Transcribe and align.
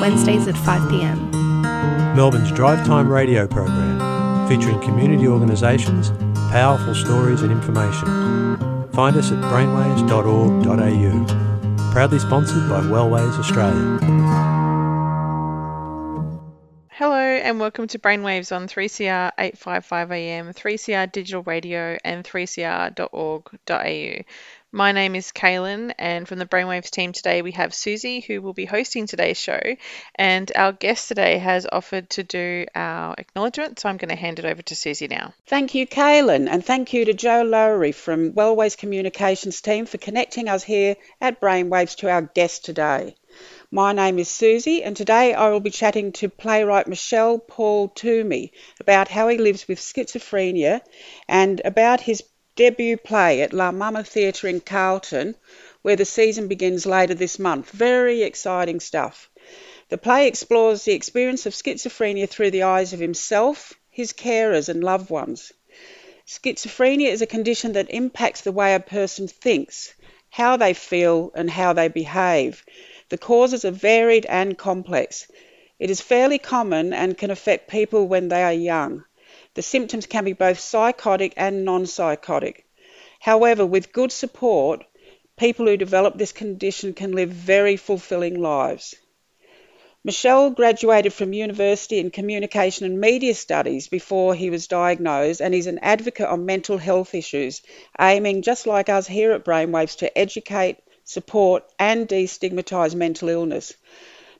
Wednesdays 0.00 0.48
at 0.48 0.54
5pm. 0.54 2.14
Melbourne's 2.14 2.50
Drive 2.52 2.86
Time 2.86 3.10
radio 3.10 3.46
program, 3.46 4.48
featuring 4.48 4.80
community 4.80 5.28
organisations, 5.28 6.10
powerful 6.50 6.94
stories 6.94 7.42
and 7.42 7.52
information. 7.52 8.06
Find 8.92 9.16
us 9.16 9.30
at 9.30 9.38
brainwaves.org.au. 9.44 11.92
Proudly 11.92 12.18
sponsored 12.18 12.68
by 12.68 12.80
Wellways 12.80 13.38
Australia. 13.38 13.98
Hello 16.98 17.18
and 17.18 17.60
welcome 17.60 17.86
to 17.88 17.98
Brainwaves 17.98 18.56
on 18.56 18.66
3CR 18.66 19.30
855 19.38 20.12
AM, 20.12 20.54
3CR 20.54 21.12
Digital 21.12 21.42
Radio, 21.42 21.98
and 22.04 22.24
3cr.org.au. 22.24 24.22
My 24.76 24.92
name 24.92 25.14
is 25.14 25.32
Kaylin, 25.32 25.94
and 25.98 26.28
from 26.28 26.38
the 26.38 26.44
Brainwaves 26.44 26.90
team 26.90 27.12
today 27.12 27.40
we 27.40 27.52
have 27.52 27.72
Susie, 27.72 28.20
who 28.20 28.42
will 28.42 28.52
be 28.52 28.66
hosting 28.66 29.06
today's 29.06 29.40
show. 29.40 29.58
And 30.16 30.52
our 30.54 30.72
guest 30.72 31.08
today 31.08 31.38
has 31.38 31.66
offered 31.72 32.10
to 32.10 32.22
do 32.22 32.66
our 32.74 33.14
acknowledgement, 33.16 33.80
so 33.80 33.88
I'm 33.88 33.96
going 33.96 34.10
to 34.10 34.16
hand 34.16 34.38
it 34.38 34.44
over 34.44 34.60
to 34.60 34.76
Susie 34.76 35.08
now. 35.08 35.32
Thank 35.46 35.74
you, 35.74 35.86
Kaylin, 35.86 36.46
and 36.46 36.62
thank 36.62 36.92
you 36.92 37.06
to 37.06 37.14
Joe 37.14 37.42
Lowry 37.42 37.92
from 37.92 38.34
Wellways 38.34 38.76
Communications 38.76 39.62
team 39.62 39.86
for 39.86 39.96
connecting 39.96 40.46
us 40.46 40.62
here 40.62 40.96
at 41.22 41.40
Brainwaves 41.40 41.96
to 42.00 42.10
our 42.10 42.20
guest 42.20 42.66
today. 42.66 43.16
My 43.70 43.94
name 43.94 44.18
is 44.18 44.28
Susie, 44.28 44.84
and 44.84 44.94
today 44.94 45.32
I 45.32 45.48
will 45.48 45.60
be 45.60 45.70
chatting 45.70 46.12
to 46.12 46.28
playwright 46.28 46.86
Michelle 46.86 47.38
Paul 47.38 47.88
Toomey 47.88 48.52
about 48.78 49.08
how 49.08 49.28
he 49.28 49.38
lives 49.38 49.66
with 49.66 49.80
schizophrenia 49.80 50.82
and 51.26 51.62
about 51.64 52.02
his 52.02 52.22
debut 52.56 52.96
play 52.96 53.42
at 53.42 53.52
La 53.52 53.70
Mama 53.70 54.02
Theatre 54.02 54.48
in 54.48 54.60
Carlton, 54.60 55.36
where 55.82 55.96
the 55.96 56.04
season 56.04 56.48
begins 56.48 56.86
later 56.86 57.14
this 57.14 57.38
month. 57.38 57.70
Very 57.70 58.22
exciting 58.22 58.80
stuff. 58.80 59.28
The 59.90 59.98
play 59.98 60.26
explores 60.26 60.84
the 60.84 60.94
experience 60.94 61.46
of 61.46 61.54
schizophrenia 61.54 62.28
through 62.28 62.50
the 62.50 62.64
eyes 62.64 62.92
of 62.92 62.98
himself, 62.98 63.74
his 63.90 64.12
carers, 64.12 64.68
and 64.68 64.82
loved 64.82 65.10
ones. 65.10 65.52
Schizophrenia 66.26 67.10
is 67.10 67.22
a 67.22 67.26
condition 67.26 67.74
that 67.74 67.90
impacts 67.90 68.40
the 68.40 68.50
way 68.50 68.74
a 68.74 68.80
person 68.80 69.28
thinks, 69.28 69.94
how 70.30 70.56
they 70.56 70.74
feel, 70.74 71.30
and 71.36 71.48
how 71.48 71.72
they 71.72 71.86
behave. 71.86 72.64
The 73.10 73.18
causes 73.18 73.64
are 73.64 73.70
varied 73.70 74.26
and 74.26 74.58
complex. 74.58 75.30
It 75.78 75.90
is 75.90 76.00
fairly 76.00 76.38
common 76.38 76.92
and 76.92 77.16
can 77.18 77.30
affect 77.30 77.70
people 77.70 78.08
when 78.08 78.28
they 78.28 78.42
are 78.42 78.52
young. 78.52 79.04
The 79.56 79.62
symptoms 79.62 80.04
can 80.04 80.26
be 80.26 80.34
both 80.34 80.60
psychotic 80.60 81.32
and 81.34 81.64
non 81.64 81.86
psychotic. 81.86 82.66
However, 83.20 83.64
with 83.64 83.90
good 83.90 84.12
support, 84.12 84.84
people 85.38 85.64
who 85.64 85.78
develop 85.78 86.18
this 86.18 86.32
condition 86.32 86.92
can 86.92 87.12
live 87.12 87.30
very 87.30 87.78
fulfilling 87.78 88.38
lives. 88.38 88.94
Michelle 90.04 90.50
graduated 90.50 91.14
from 91.14 91.32
University 91.32 91.98
in 91.98 92.10
Communication 92.10 92.84
and 92.84 93.00
Media 93.00 93.32
Studies 93.34 93.88
before 93.88 94.34
he 94.34 94.50
was 94.50 94.66
diagnosed, 94.66 95.40
and 95.40 95.54
is 95.54 95.66
an 95.66 95.78
advocate 95.78 96.26
on 96.26 96.44
mental 96.44 96.76
health 96.76 97.14
issues, 97.14 97.62
aiming, 97.98 98.42
just 98.42 98.66
like 98.66 98.90
us 98.90 99.06
here 99.06 99.32
at 99.32 99.46
Brainwaves, 99.46 99.96
to 99.96 100.18
educate, 100.18 100.76
support, 101.04 101.64
and 101.78 102.06
destigmatise 102.06 102.94
mental 102.94 103.30
illness. 103.30 103.72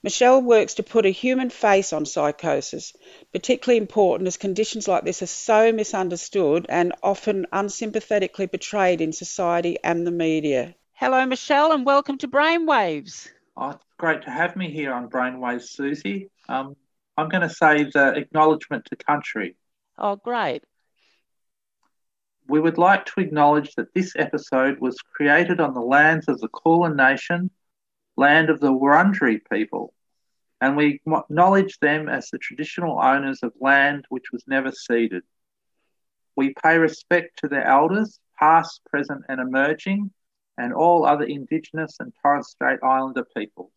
Michelle 0.06 0.40
works 0.40 0.74
to 0.74 0.84
put 0.84 1.04
a 1.04 1.08
human 1.10 1.50
face 1.50 1.92
on 1.92 2.06
psychosis, 2.06 2.92
particularly 3.32 3.76
important 3.76 4.28
as 4.28 4.36
conditions 4.36 4.86
like 4.86 5.02
this 5.02 5.20
are 5.20 5.26
so 5.26 5.72
misunderstood 5.72 6.64
and 6.68 6.92
often 7.02 7.44
unsympathetically 7.50 8.46
portrayed 8.46 9.00
in 9.00 9.12
society 9.12 9.78
and 9.82 10.06
the 10.06 10.12
media. 10.12 10.76
Hello, 10.92 11.26
Michelle, 11.26 11.72
and 11.72 11.84
welcome 11.84 12.18
to 12.18 12.28
Brainwaves. 12.28 13.28
Oh, 13.56 13.70
it's 13.70 13.84
great 13.98 14.22
to 14.22 14.30
have 14.30 14.54
me 14.54 14.70
here 14.70 14.92
on 14.92 15.10
Brainwaves, 15.10 15.70
Susie. 15.70 16.30
Um, 16.48 16.76
I'm 17.18 17.28
going 17.28 17.42
to 17.42 17.50
say 17.50 17.90
the 17.92 18.14
acknowledgement 18.14 18.84
to 18.84 18.94
country. 18.94 19.56
Oh, 19.98 20.14
great. 20.14 20.62
We 22.46 22.60
would 22.60 22.78
like 22.78 23.06
to 23.06 23.20
acknowledge 23.20 23.74
that 23.74 23.92
this 23.92 24.12
episode 24.14 24.78
was 24.78 24.98
created 25.00 25.58
on 25.58 25.74
the 25.74 25.80
lands 25.80 26.28
of 26.28 26.38
the 26.38 26.46
Kulin 26.46 26.94
Nation, 26.94 27.50
land 28.16 28.50
of 28.50 28.60
the 28.60 28.72
Wurundjeri 28.72 29.40
people, 29.52 29.92
and 30.60 30.76
we 30.76 31.00
acknowledge 31.06 31.78
them 31.80 32.08
as 32.08 32.28
the 32.30 32.38
traditional 32.38 32.98
owners 33.00 33.40
of 33.42 33.52
land 33.60 34.04
which 34.08 34.32
was 34.32 34.42
never 34.46 34.72
ceded. 34.72 35.22
We 36.36 36.54
pay 36.62 36.78
respect 36.78 37.38
to 37.40 37.48
their 37.48 37.64
elders, 37.64 38.18
past, 38.38 38.80
present, 38.90 39.24
and 39.28 39.40
emerging, 39.40 40.10
and 40.58 40.72
all 40.72 41.04
other 41.04 41.24
Indigenous 41.24 41.96
and 42.00 42.12
Torres 42.22 42.48
Strait 42.48 42.80
Islander 42.82 43.26
peoples. 43.36 43.72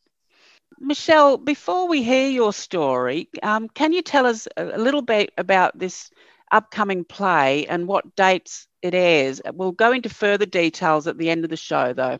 Michelle, 0.79 1.37
before 1.37 1.87
we 1.87 2.03
hear 2.03 2.29
your 2.29 2.53
story, 2.53 3.27
um, 3.43 3.67
can 3.69 3.91
you 3.91 4.01
tell 4.01 4.25
us 4.25 4.47
a 4.55 4.77
little 4.77 5.01
bit 5.01 5.33
about 5.37 5.77
this 5.77 6.09
upcoming 6.51 7.03
play 7.03 7.65
and 7.67 7.87
what 7.87 8.15
dates 8.15 8.67
it 8.81 8.93
airs. 8.93 9.41
We'll 9.53 9.71
go 9.71 9.91
into 9.91 10.09
further 10.09 10.45
details 10.45 11.07
at 11.07 11.17
the 11.17 11.29
end 11.29 11.43
of 11.43 11.49
the 11.49 11.57
show, 11.57 11.93
though. 11.93 12.19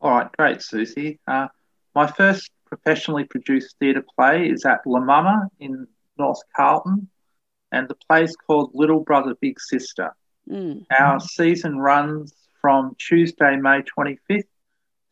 All 0.00 0.10
right, 0.10 0.32
great, 0.32 0.62
Susie. 0.62 1.18
Uh, 1.26 1.48
my 1.94 2.06
first 2.06 2.50
professionally 2.70 3.24
produced 3.24 3.76
theatre 3.78 4.04
play 4.16 4.48
is 4.48 4.64
at 4.64 4.80
La 4.86 5.00
Mama 5.00 5.48
in 5.58 5.86
North 6.18 6.40
Carlton, 6.56 7.08
and 7.72 7.88
the 7.88 7.96
play 8.08 8.24
is 8.24 8.36
called 8.36 8.70
Little 8.72 9.00
Brother 9.00 9.34
Big 9.40 9.60
Sister. 9.60 10.14
Mm. 10.48 10.86
Our 10.98 11.20
season 11.20 11.78
runs 11.78 12.32
from 12.60 12.94
Tuesday, 12.98 13.56
May 13.56 13.82
25th 13.82 14.44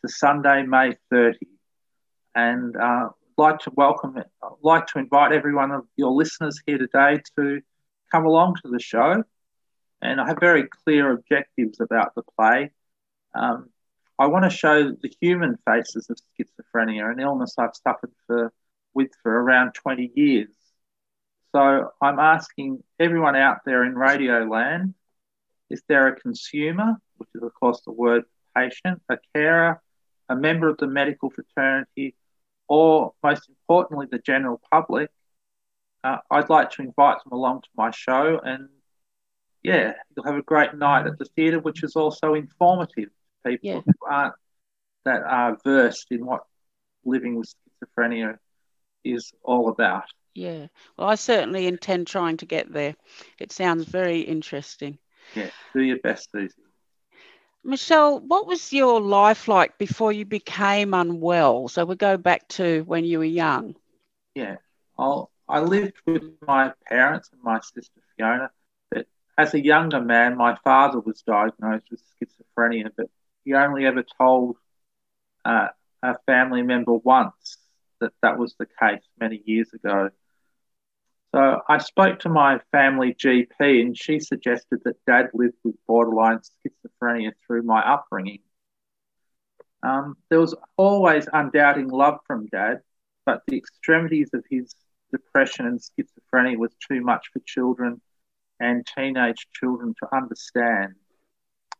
to 0.02 0.08
Sunday, 0.08 0.62
May 0.62 0.96
30. 1.10 1.38
And 2.34 2.76
uh, 2.76 3.08
like 3.36 3.58
to 3.60 3.72
welcome, 3.74 4.16
I'd 4.16 4.48
like 4.62 4.86
to 4.88 4.98
invite 4.98 5.32
every 5.32 5.54
one 5.54 5.70
of 5.70 5.84
your 5.96 6.12
listeners 6.12 6.60
here 6.66 6.78
today 6.78 7.20
to 7.36 7.60
come 8.10 8.26
along 8.26 8.56
to 8.62 8.70
the 8.70 8.80
show. 8.80 9.22
And 10.00 10.20
I 10.20 10.26
have 10.28 10.38
very 10.40 10.68
clear 10.84 11.10
objectives 11.12 11.80
about 11.80 12.14
the 12.14 12.22
play. 12.36 12.70
Um, 13.34 13.70
I 14.18 14.26
want 14.26 14.44
to 14.44 14.50
show 14.50 14.90
the 14.90 15.12
human 15.20 15.58
faces 15.64 16.10
of 16.10 16.18
schizophrenia, 16.18 17.10
an 17.10 17.20
illness 17.20 17.54
I've 17.58 17.74
suffered 17.74 18.12
for, 18.26 18.52
with 18.94 19.10
for 19.22 19.32
around 19.32 19.74
20 19.74 20.12
years. 20.14 20.48
So 21.54 21.90
I'm 22.02 22.18
asking 22.18 22.82
everyone 22.98 23.36
out 23.36 23.58
there 23.64 23.84
in 23.84 23.94
radio 23.94 24.44
land 24.44 24.94
is 25.70 25.82
there 25.88 26.08
a 26.08 26.18
consumer, 26.18 26.96
which 27.18 27.28
is, 27.34 27.42
of 27.42 27.52
course, 27.54 27.80
the 27.84 27.92
word 27.92 28.24
patient, 28.56 29.00
a 29.08 29.18
carer, 29.34 29.80
a 30.28 30.36
member 30.36 30.68
of 30.68 30.78
the 30.78 30.86
medical 30.86 31.30
fraternity, 31.30 32.14
or 32.68 33.12
most 33.22 33.48
importantly, 33.48 34.06
the 34.10 34.18
general 34.18 34.60
public 34.70 35.10
uh, 36.04 36.18
I'd 36.30 36.48
like 36.48 36.70
to 36.72 36.82
invite 36.82 37.22
them 37.24 37.32
along 37.32 37.62
to 37.62 37.68
my 37.76 37.90
show, 37.90 38.40
and 38.42 38.68
yeah, 39.62 39.92
you'll 40.14 40.26
have 40.26 40.36
a 40.36 40.42
great 40.42 40.74
night 40.74 41.06
at 41.06 41.18
the 41.18 41.24
theatre, 41.24 41.58
which 41.58 41.82
is 41.82 41.96
also 41.96 42.34
informative 42.34 43.10
people 43.46 43.68
yeah. 43.68 43.80
who 43.84 43.92
aren't 44.08 44.34
that 45.04 45.22
are 45.22 45.56
versed 45.64 46.06
in 46.10 46.24
what 46.24 46.44
living 47.04 47.36
with 47.36 47.52
schizophrenia 47.82 48.38
is 49.04 49.32
all 49.42 49.68
about. 49.68 50.04
Yeah, 50.34 50.66
well, 50.96 51.08
I 51.08 51.14
certainly 51.14 51.66
intend 51.66 52.06
trying 52.06 52.36
to 52.38 52.46
get 52.46 52.72
there. 52.72 52.94
It 53.38 53.52
sounds 53.52 53.84
very 53.84 54.20
interesting. 54.20 54.98
Yeah, 55.34 55.50
do 55.74 55.82
your 55.82 55.98
best, 55.98 56.30
Susie. 56.30 56.54
Michelle, 57.64 58.20
what 58.20 58.46
was 58.46 58.72
your 58.72 59.00
life 59.00 59.48
like 59.48 59.78
before 59.78 60.12
you 60.12 60.24
became 60.24 60.94
unwell? 60.94 61.68
So 61.68 61.84
we 61.84 61.96
go 61.96 62.16
back 62.16 62.48
to 62.48 62.82
when 62.86 63.04
you 63.04 63.18
were 63.18 63.24
young. 63.24 63.74
Yeah, 64.34 64.56
I'll 64.96 65.30
I 65.48 65.60
lived 65.60 65.96
with 66.06 66.22
my 66.46 66.72
parents 66.86 67.30
and 67.32 67.42
my 67.42 67.60
sister 67.60 68.00
Fiona. 68.16 68.50
But 68.90 69.06
as 69.38 69.54
a 69.54 69.64
younger 69.64 70.00
man, 70.00 70.36
my 70.36 70.56
father 70.62 71.00
was 71.00 71.22
diagnosed 71.22 71.86
with 71.90 72.02
schizophrenia, 72.20 72.90
but 72.96 73.06
he 73.48 73.54
only 73.54 73.86
ever 73.86 74.04
told 74.18 74.56
uh, 75.46 75.68
a 76.02 76.16
family 76.26 76.60
member 76.60 76.92
once 76.92 77.56
that 77.98 78.12
that 78.20 78.38
was 78.38 78.54
the 78.58 78.66
case 78.66 79.02
many 79.18 79.40
years 79.46 79.72
ago. 79.72 80.10
So 81.34 81.62
I 81.66 81.78
spoke 81.78 82.20
to 82.20 82.28
my 82.28 82.60
family 82.72 83.14
GP, 83.14 83.48
and 83.58 83.96
she 83.96 84.20
suggested 84.20 84.80
that 84.84 85.02
Dad 85.06 85.30
lived 85.32 85.56
with 85.64 85.76
borderline 85.86 86.40
schizophrenia 86.40 87.32
through 87.46 87.62
my 87.62 87.80
upbringing. 87.80 88.40
Um, 89.82 90.16
there 90.28 90.40
was 90.40 90.54
always 90.76 91.26
undoubting 91.32 91.88
love 91.88 92.18
from 92.26 92.48
Dad, 92.48 92.82
but 93.24 93.42
the 93.46 93.56
extremities 93.56 94.28
of 94.34 94.44
his 94.50 94.74
depression 95.10 95.66
and 95.66 95.80
schizophrenia 95.80 96.58
was 96.58 96.72
too 96.86 97.00
much 97.00 97.28
for 97.32 97.40
children 97.46 98.02
and 98.60 98.86
teenage 98.94 99.46
children 99.54 99.94
to 100.00 100.14
understand. 100.14 100.96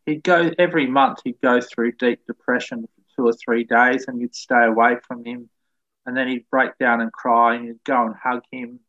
He'd 0.09 0.23
go 0.23 0.49
every 0.57 0.87
month, 0.87 1.19
he'd 1.23 1.39
go 1.39 1.61
through 1.61 1.91
deep 1.91 2.25
depression 2.25 2.81
for 2.81 3.15
two 3.15 3.27
or 3.27 3.33
three 3.33 3.63
days, 3.63 4.05
and 4.07 4.19
you'd 4.19 4.33
stay 4.33 4.65
away 4.65 4.95
from 5.07 5.23
him. 5.23 5.51
And 6.03 6.17
then 6.17 6.27
he'd 6.27 6.49
break 6.49 6.71
down 6.79 6.99
and 6.99 7.13
cry, 7.13 7.53
and 7.53 7.65
you'd 7.65 7.83
go 7.83 8.07
and 8.07 8.15
hug 8.15 8.41
him, 8.51 8.79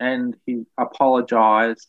and 0.00 0.34
he'd 0.46 0.66
apologize. 0.76 1.86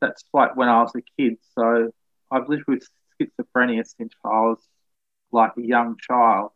That's 0.00 0.24
like 0.32 0.56
when 0.56 0.68
I 0.68 0.82
was 0.82 0.92
a 0.96 1.02
kid. 1.16 1.38
So 1.56 1.92
I've 2.28 2.48
lived 2.48 2.64
with 2.66 2.84
schizophrenia 3.20 3.84
since 3.86 4.14
I 4.24 4.40
was 4.40 4.58
like 5.30 5.52
a 5.56 5.62
young 5.62 5.96
child. 5.96 6.50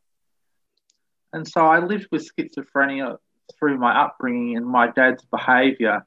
And 1.33 1.47
so 1.47 1.61
I 1.61 1.79
lived 1.79 2.09
with 2.11 2.29
schizophrenia 2.29 3.19
through 3.57 3.79
my 3.79 3.97
upbringing 3.97 4.57
and 4.57 4.67
my 4.67 4.91
dad's 4.91 5.25
behavior. 5.27 6.05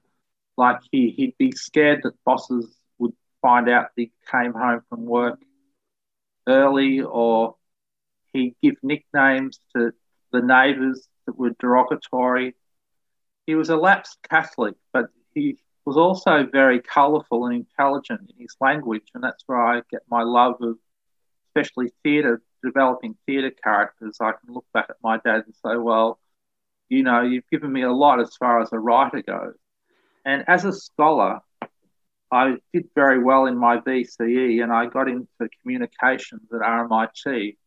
Like 0.58 0.80
he, 0.92 1.12
he'd 1.12 1.38
be 1.38 1.54
scared 1.54 2.02
that 2.04 2.22
bosses 2.26 2.76
find 3.42 3.70
out 3.70 3.90
that 3.96 4.02
he 4.02 4.12
came 4.32 4.54
home 4.54 4.82
from 4.90 5.06
work 5.06 5.40
early, 6.48 7.02
or 7.02 7.56
he'd 8.34 8.56
give 8.62 8.76
nicknames 8.84 9.60
to 9.76 9.92
the 10.32 10.42
neighbours 10.42 11.08
that 11.26 11.38
were 11.38 11.56
derogatory. 11.60 12.56
He 13.46 13.56
was 13.56 13.70
a 13.70 13.78
lapsed 13.78 14.20
Catholic, 14.30 14.76
but 14.94 15.10
he 15.34 15.58
was 15.86 15.98
also 15.98 16.46
very 16.46 16.80
colourful 16.82 17.48
and 17.48 17.56
intelligent 17.56 18.22
in 18.30 18.42
his 18.42 18.56
language, 18.62 19.10
and 19.14 19.24
that's 19.24 19.44
where 19.48 19.60
I 19.60 19.82
get 19.90 20.02
my 20.10 20.24
love 20.24 20.56
of, 20.62 20.78
especially 21.48 21.92
theatre, 22.04 22.42
developing 22.64 23.16
theatre 23.26 23.52
characters. 23.52 24.18
I 24.22 24.34
can 24.34 24.54
look 24.54 24.66
back 24.74 24.88
at 24.90 24.98
my 25.04 25.18
dad 25.18 25.46
and 25.46 25.56
say, 25.66 25.78
well, 25.78 26.20
you 26.90 27.04
know, 27.04 27.22
you've 27.22 27.50
given 27.52 27.72
me 27.72 27.84
a 27.84 27.92
lot 27.92 28.20
as 28.20 28.36
far 28.36 28.62
as 28.62 28.72
a 28.72 28.80
writer 28.80 29.22
goes. 29.22 29.56
And 30.26 30.44
as 30.48 30.66
a 30.66 30.74
scholar, 30.74 31.40
I 32.32 32.58
did 32.74 32.90
very 32.94 33.22
well 33.24 33.46
in 33.48 33.58
my 33.58 33.78
VCE 33.78 34.62
and 34.62 34.72
I 34.72 34.86
got 34.86 35.08
into 35.08 35.28
communications 35.62 36.44
at 36.54 36.62
RMIT. 36.62 37.58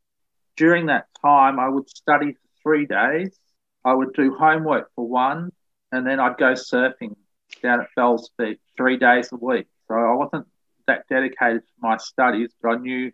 During 0.57 0.87
that 0.87 1.07
time, 1.21 1.59
I 1.59 1.69
would 1.69 1.89
study 1.89 2.33
for 2.33 2.49
three 2.63 2.87
days. 2.87 3.37
I 3.85 3.95
would 3.95 4.13
do 4.15 4.35
homework 4.35 4.91
for 4.95 5.09
one, 5.09 5.51
and 5.91 6.07
then 6.07 6.21
I'd 6.21 6.37
go 6.37 6.53
surfing 6.53 7.17
down 7.63 7.81
at 7.81 7.89
Bells 7.97 8.31
Beach 8.39 8.61
three 8.77 8.97
days 8.97 9.31
a 9.33 9.37
week. 9.37 9.67
So 9.89 9.95
I 9.95 10.15
wasn't 10.15 10.47
that 10.87 11.09
dedicated 11.09 11.63
to 11.63 11.75
my 11.81 11.97
studies, 11.97 12.51
but 12.63 12.73
I 12.73 12.77
knew 12.77 13.11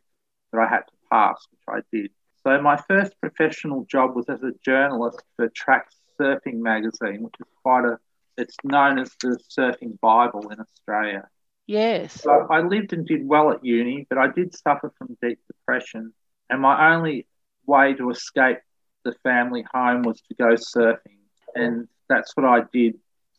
that 0.53 0.61
I 0.61 0.69
had 0.69 0.81
to 0.81 0.93
pass, 1.11 1.47
which 1.51 1.61
I 1.69 1.81
did. 1.97 2.11
So 2.45 2.61
my 2.61 2.77
first 2.77 3.13
professional 3.21 3.85
job 3.85 4.15
was 4.15 4.29
as 4.29 4.43
a 4.43 4.53
journalist 4.65 5.23
for 5.37 5.49
Tracks 5.49 5.97
Surfing 6.21 6.61
magazine, 6.61 7.23
which 7.23 7.35
is 7.41 7.47
quite 7.63 7.85
a, 7.85 7.99
it's 8.37 8.57
known 8.65 8.99
as 8.99 9.11
the 9.21 9.39
surfing 9.51 9.99
Bible 10.01 10.51
in 10.51 10.61
Australia. 10.61 11.29
Yes. 11.69 12.23
So 12.23 12.47
I 12.51 12.63
lived 12.63 12.95
and 12.95 13.07
did 13.07 13.29
well 13.29 13.53
at 13.53 13.65
uni, 13.65 14.07
but 14.09 14.19
I 14.19 14.29
did 14.29 14.57
suffer 14.57 14.91
from 14.97 15.19
deep 15.23 15.39
depression. 15.47 16.15
And 16.49 16.63
my 16.63 16.95
only 16.95 17.27
way 17.67 17.93
to 17.95 18.11
escape 18.11 18.59
the 19.05 19.13
family 19.23 19.65
home 19.73 20.03
was 20.03 20.21
to 20.23 20.35
go 20.35 20.55
surfing. 20.55 21.21
And 21.55 21.87
that's 22.09 22.35
what 22.35 22.47
I 22.47 22.63
did 22.73 22.95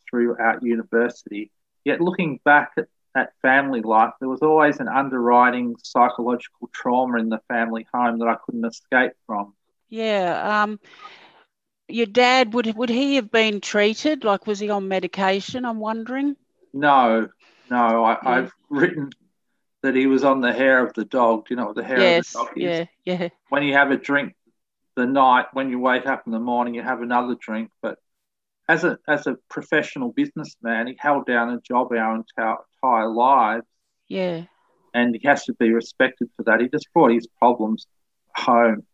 throughout 0.10 0.62
university. 0.62 1.52
Yet 1.84 2.02
looking 2.02 2.40
back 2.46 2.74
at, 2.78 2.88
at 3.16 3.34
family 3.42 3.82
life, 3.82 4.14
there 4.20 4.30
was 4.30 4.44
always 4.44 4.80
an 4.80 4.88
underwriting 4.88 5.76
psychological 5.84 6.70
trauma 6.72 7.18
in 7.18 7.30
the 7.30 7.42
family 7.48 7.88
home 7.92 8.20
that 8.20 8.28
I 8.28 8.36
couldn't 8.46 8.66
escape 8.66 9.14
from. 9.26 9.54
Yeah. 9.90 10.62
Um, 10.64 10.80
your 11.88 12.06
dad 12.06 12.54
would 12.54 12.76
would 12.76 12.90
he 12.90 13.16
have 13.16 13.32
been 13.32 13.60
treated? 13.60 14.24
Like, 14.24 14.46
was 14.46 14.60
he 14.60 14.70
on 14.70 14.88
medication? 14.88 15.66
I'm 15.66 15.80
wondering. 15.80 16.36
No, 16.72 17.30
no. 17.70 18.04
I, 18.04 18.12
yeah. 18.12 18.30
I've 18.30 18.52
written 18.70 19.10
that 19.84 19.96
he 19.96 20.08
was 20.08 20.24
on 20.24 20.42
the 20.42 20.54
hair 20.54 20.86
of 20.86 20.94
the 20.94 21.06
dog. 21.06 21.48
Do 21.48 21.54
you 21.54 21.56
know 21.58 21.68
what 21.68 21.76
the 21.76 21.84
hair 21.84 22.00
yes, 22.00 22.36
of 22.36 22.42
the 22.42 22.46
dog 22.48 22.58
is? 22.58 22.88
Yeah, 23.06 23.16
yeah. 23.20 23.30
When 23.50 23.64
you 23.64 23.74
have 23.74 23.92
a 23.92 23.98
drink 23.98 24.36
the 24.96 25.06
night, 25.06 25.48
when 25.54 25.70
you 25.70 25.80
wake 25.80 26.06
up 26.06 26.24
in 26.26 26.32
the 26.32 26.40
morning, 26.40 26.74
you 26.74 26.82
have 26.82 27.02
another 27.02 27.36
drink. 27.40 27.72
But 27.82 27.98
as 28.68 28.84
a 28.84 29.00
as 29.08 29.28
a 29.28 29.38
professional 29.50 30.12
businessman, 30.12 30.88
he 30.88 30.96
held 30.98 31.26
down 31.26 31.50
a 31.50 31.62
job 31.62 31.92
our 31.92 32.16
entire, 32.16 32.58
entire 32.84 33.10
lives. 33.10 33.66
Yeah. 34.08 34.44
And 34.94 35.16
he 35.16 35.28
has 35.28 35.46
to 35.46 35.54
be 35.54 35.72
respected 35.72 36.30
for 36.36 36.44
that. 36.44 36.62
He 36.62 36.68
just 36.68 36.88
brought 36.94 37.12
his 37.12 37.28
problems 37.28 37.86
home, 38.36 38.86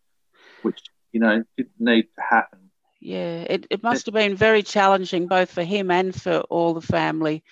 which 0.61 0.81
you 1.11 1.19
know 1.19 1.43
didn't 1.57 1.79
need 1.79 2.03
to 2.03 2.21
happen. 2.29 2.59
Yeah, 2.99 3.45
it, 3.49 3.67
it 3.69 3.83
must 3.83 4.07
have 4.07 4.15
been 4.15 4.35
very 4.35 4.63
challenging 4.63 5.27
both 5.27 5.51
for 5.51 5.63
him 5.63 5.91
and 5.91 6.19
for 6.19 6.39
all 6.49 6.73
the 6.73 6.81
family. 6.81 7.43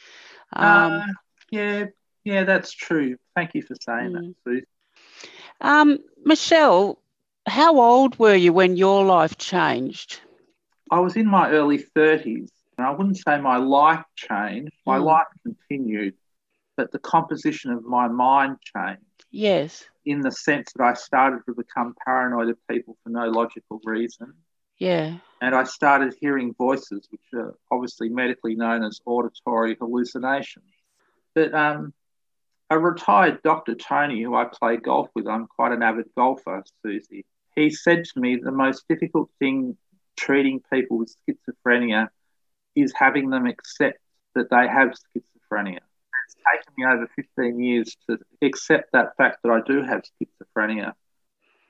Um, 0.55 0.91
uh, 0.93 1.05
yeah, 1.51 1.85
yeah, 2.23 2.43
that's 2.43 2.71
true. 2.71 3.17
Thank 3.35 3.55
you 3.55 3.61
for 3.61 3.75
saying 3.79 4.11
mm. 4.11 4.13
that, 4.13 4.35
Sue. 4.43 4.61
Um, 5.61 5.99
Michelle, 6.23 6.99
how 7.47 7.79
old 7.79 8.17
were 8.19 8.35
you 8.35 8.53
when 8.53 8.77
your 8.77 9.03
life 9.05 9.37
changed? 9.37 10.21
I 10.91 10.99
was 10.99 11.15
in 11.15 11.27
my 11.27 11.49
early 11.49 11.79
30s, 11.79 12.49
and 12.77 12.87
I 12.87 12.91
wouldn't 12.91 13.17
say 13.17 13.39
my 13.39 13.57
life 13.57 14.03
changed. 14.15 14.73
My 14.85 14.97
mm. 14.97 15.05
life 15.05 15.27
continued, 15.43 16.15
but 16.77 16.91
the 16.91 16.99
composition 16.99 17.71
of 17.71 17.83
my 17.83 18.07
mind 18.07 18.57
changed. 18.75 19.01
Yes. 19.31 19.85
In 20.05 20.21
the 20.21 20.31
sense 20.31 20.71
that 20.75 20.83
I 20.83 20.93
started 20.93 21.41
to 21.47 21.53
become 21.53 21.95
paranoid 22.05 22.49
of 22.49 22.57
people 22.69 22.97
for 23.03 23.09
no 23.09 23.27
logical 23.27 23.81
reason. 23.85 24.33
Yeah. 24.83 25.15
And 25.41 25.55
I 25.55 25.63
started 25.63 26.13
hearing 26.19 26.53
voices, 26.57 27.07
which 27.09 27.21
are 27.33 27.55
obviously 27.71 28.09
medically 28.09 28.55
known 28.55 28.83
as 28.83 28.99
auditory 29.05 29.77
hallucinations. 29.79 30.65
But 31.33 31.53
um, 31.53 31.93
a 32.69 32.77
retired 32.77 33.41
Dr. 33.43 33.75
Tony, 33.75 34.21
who 34.21 34.35
I 34.35 34.43
play 34.43 34.75
golf 34.75 35.09
with, 35.15 35.25
I'm 35.25 35.47
quite 35.47 35.71
an 35.71 35.83
avid 35.83 36.07
golfer, 36.17 36.63
Susie, 36.81 37.25
he 37.55 37.69
said 37.69 38.03
to 38.03 38.19
me 38.19 38.35
the 38.35 38.51
most 38.51 38.83
difficult 38.89 39.29
thing 39.39 39.77
treating 40.17 40.61
people 40.71 40.97
with 40.97 41.15
schizophrenia 41.23 42.09
is 42.75 42.91
having 42.93 43.29
them 43.29 43.45
accept 43.45 43.99
that 44.35 44.49
they 44.49 44.67
have 44.67 44.89
schizophrenia. 44.89 45.79
It's 46.25 46.35
taken 46.35 46.73
me 46.77 46.85
over 46.85 47.07
15 47.15 47.63
years 47.63 47.95
to 48.09 48.17
accept 48.41 48.91
that 48.91 49.15
fact 49.15 49.37
that 49.43 49.49
I 49.49 49.61
do 49.65 49.81
have 49.81 50.03
schizophrenia. 50.03 50.93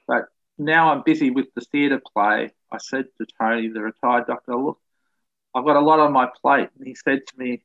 But 0.08 0.30
now 0.58 0.92
I'm 0.92 1.04
busy 1.04 1.30
with 1.30 1.48
the 1.56 1.62
theatre 1.62 2.02
play 2.14 2.52
I 2.74 2.80
said 2.80 3.06
to 3.20 3.28
Tony, 3.40 3.68
the 3.68 3.82
retired 3.82 4.26
doctor, 4.26 4.56
look, 4.56 4.80
I've 5.54 5.64
got 5.64 5.76
a 5.76 5.80
lot 5.80 6.00
on 6.00 6.12
my 6.12 6.28
plate. 6.42 6.70
And 6.78 6.88
he 6.88 6.96
said 6.96 7.22
to 7.28 7.38
me, 7.38 7.62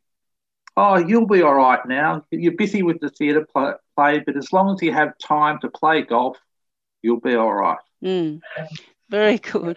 Oh, 0.76 0.97
you'll 0.97 1.26
be 1.26 1.42
all 1.42 1.54
right 1.54 1.85
now. 1.87 2.25
You're 2.30 2.52
busy 2.52 2.83
with 2.85 3.00
the 3.00 3.09
theatre 3.09 3.45
play, 3.52 4.21
but 4.21 4.37
as 4.37 4.52
long 4.52 4.75
as 4.75 4.83
you 4.83 4.92
have 4.92 5.18
time 5.18 5.59
to 5.61 5.68
play 5.68 6.02
golf, 6.02 6.37
you'll 7.02 7.18
be 7.18 7.35
all 7.35 7.52
right. 7.52 7.78
Mm, 8.04 8.40
very 9.09 9.38
good. 9.38 9.76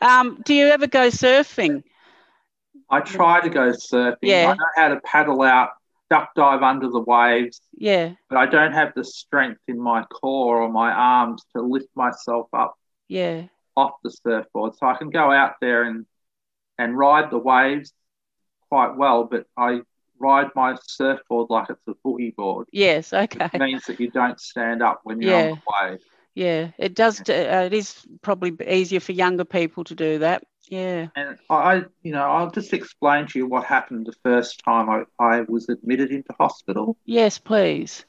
Um, 0.00 0.40
do 0.44 0.54
you 0.54 0.66
ever 0.66 0.86
go 0.86 1.08
surfing? 1.08 1.82
I 2.88 3.00
try 3.00 3.40
to 3.40 3.48
go 3.48 3.72
surfing. 3.72 4.16
Yeah. 4.22 4.50
I 4.50 4.54
know 4.54 4.66
how 4.76 4.88
to 4.88 5.00
paddle 5.00 5.42
out, 5.42 5.70
duck 6.10 6.30
dive 6.36 6.62
under 6.62 6.88
the 6.88 7.00
waves. 7.00 7.60
Yeah. 7.76 8.14
But 8.28 8.38
I 8.38 8.46
don't 8.46 8.72
have 8.72 8.92
the 8.94 9.04
strength 9.04 9.60
in 9.68 9.80
my 9.80 10.04
core 10.04 10.62
or 10.62 10.70
my 10.70 10.90
arms 10.92 11.44
to 11.54 11.62
lift 11.62 11.88
myself 11.94 12.48
up. 12.52 12.74
Yeah 13.08 13.44
off 13.76 13.92
the 14.02 14.10
surfboard. 14.10 14.74
So 14.76 14.86
I 14.86 14.96
can 14.96 15.10
go 15.10 15.30
out 15.30 15.54
there 15.60 15.84
and 15.84 16.06
and 16.78 16.96
ride 16.96 17.30
the 17.30 17.38
waves 17.38 17.92
quite 18.68 18.96
well, 18.96 19.24
but 19.24 19.46
I 19.56 19.80
ride 20.18 20.48
my 20.54 20.76
surfboard 20.86 21.48
like 21.50 21.68
it's 21.70 21.80
a 21.86 21.94
boogie 22.06 22.34
board. 22.34 22.66
Yes, 22.72 23.12
okay. 23.12 23.50
It 23.52 23.60
means 23.60 23.84
that 23.84 24.00
you 24.00 24.10
don't 24.10 24.40
stand 24.40 24.82
up 24.82 25.00
when 25.04 25.20
you're 25.20 25.32
yeah. 25.32 25.50
on 25.50 25.50
the 25.50 25.90
wave. 25.90 26.00
Yeah, 26.34 26.70
it 26.78 26.94
does. 26.94 27.20
Uh, 27.20 27.64
it 27.66 27.72
is 27.72 28.04
probably 28.20 28.54
easier 28.66 29.00
for 29.00 29.12
younger 29.12 29.44
people 29.44 29.84
to 29.84 29.94
do 29.94 30.18
that. 30.18 30.44
Yeah. 30.68 31.08
And 31.14 31.38
I, 31.48 31.84
you 32.02 32.12
know, 32.12 32.22
I'll 32.22 32.50
just 32.50 32.72
explain 32.72 33.26
to 33.28 33.38
you 33.38 33.46
what 33.46 33.64
happened 33.64 34.06
the 34.06 34.16
first 34.24 34.62
time 34.64 34.88
I, 34.88 35.02
I 35.18 35.42
was 35.42 35.68
admitted 35.68 36.10
into 36.10 36.32
hospital. 36.38 36.96
Yes, 37.04 37.38
please. 37.38 38.04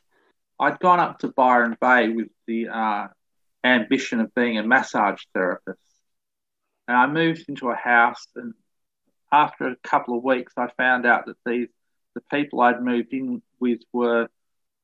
I'd 0.60 0.80
gone 0.80 1.00
up 1.00 1.20
to 1.20 1.28
Byron 1.28 1.78
Bay 1.80 2.10
with 2.10 2.30
the 2.48 2.70
uh, 2.70 3.08
ambition 3.64 4.20
of 4.20 4.34
being 4.34 4.58
a 4.58 4.64
massage 4.64 5.22
therapist. 5.34 5.80
And 6.88 6.98
I 6.98 7.06
moved 7.08 7.46
into 7.48 7.70
a 7.70 7.76
house, 7.76 8.26
and 8.36 8.54
after 9.32 9.68
a 9.68 9.76
couple 9.84 10.18
of 10.18 10.24
weeks, 10.24 10.54
I 10.58 10.70
found 10.78 11.06
out 11.06 11.26
that 11.26 11.36
these 11.46 11.68
the 12.16 12.22
people 12.36 12.62
I'd 12.62 12.82
moved 12.82 13.14
in 13.14 13.44
with 13.60 13.82
were 13.94 14.28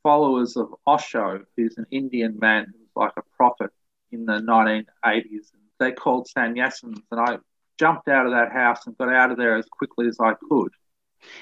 followers 0.03 0.55
of 0.55 0.75
Osho, 0.85 1.43
who's 1.57 1.77
an 1.77 1.87
Indian 1.89 2.37
man 2.39 2.65
who 2.65 2.79
was 2.79 2.89
like 2.95 3.13
a 3.17 3.35
prophet 3.35 3.71
in 4.11 4.25
the 4.25 4.33
1980s. 4.33 5.47
They 5.79 5.93
called 5.93 6.27
sannyasins, 6.35 7.01
and 7.09 7.19
I 7.19 7.37
jumped 7.79 8.07
out 8.07 8.25
of 8.25 8.31
that 8.33 8.51
house 8.51 8.85
and 8.85 8.97
got 8.97 9.09
out 9.09 9.31
of 9.31 9.37
there 9.37 9.55
as 9.55 9.65
quickly 9.65 10.07
as 10.07 10.17
I 10.19 10.33
could. 10.49 10.71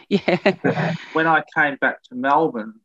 Yeah. 0.09 0.95
when 1.13 1.27
I 1.27 1.43
came 1.55 1.77
back 1.79 2.03
to 2.03 2.15
Melbourne, 2.15 2.79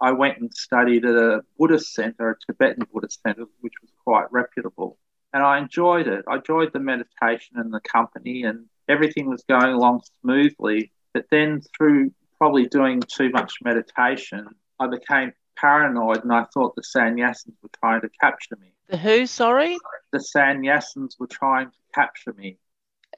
I 0.00 0.12
went 0.12 0.38
and 0.38 0.52
studied 0.52 1.04
at 1.04 1.14
a 1.14 1.42
Buddhist 1.58 1.94
center, 1.94 2.30
a 2.30 2.36
Tibetan 2.46 2.86
Buddhist 2.92 3.22
center, 3.22 3.44
which 3.60 3.72
was 3.80 3.90
quite 4.04 4.30
reputable. 4.30 4.98
and 5.32 5.42
I 5.42 5.58
enjoyed 5.58 6.06
it. 6.06 6.24
I 6.28 6.36
enjoyed 6.36 6.72
the 6.72 6.80
meditation 6.80 7.58
and 7.58 7.72
the 7.72 7.80
company, 7.80 8.44
and 8.44 8.66
everything 8.88 9.28
was 9.28 9.44
going 9.48 9.72
along 9.72 10.02
smoothly. 10.20 10.92
But 11.14 11.26
then, 11.30 11.62
through 11.76 12.12
probably 12.38 12.66
doing 12.66 13.02
too 13.02 13.30
much 13.30 13.54
meditation, 13.62 14.48
I 14.78 14.86
became 14.88 15.32
paranoid 15.56 16.22
and 16.22 16.32
I 16.32 16.44
thought 16.52 16.76
the 16.76 16.82
sannyasins 16.82 17.54
were 17.62 17.70
trying 17.80 18.02
to 18.02 18.10
capture 18.20 18.56
me. 18.60 18.72
The 18.88 18.96
who, 18.96 19.26
sorry? 19.26 19.78
The 20.12 20.18
sannyasins 20.18 21.18
were 21.18 21.26
trying 21.26 21.70
to 21.70 21.76
capture 21.94 22.32
me. 22.34 22.58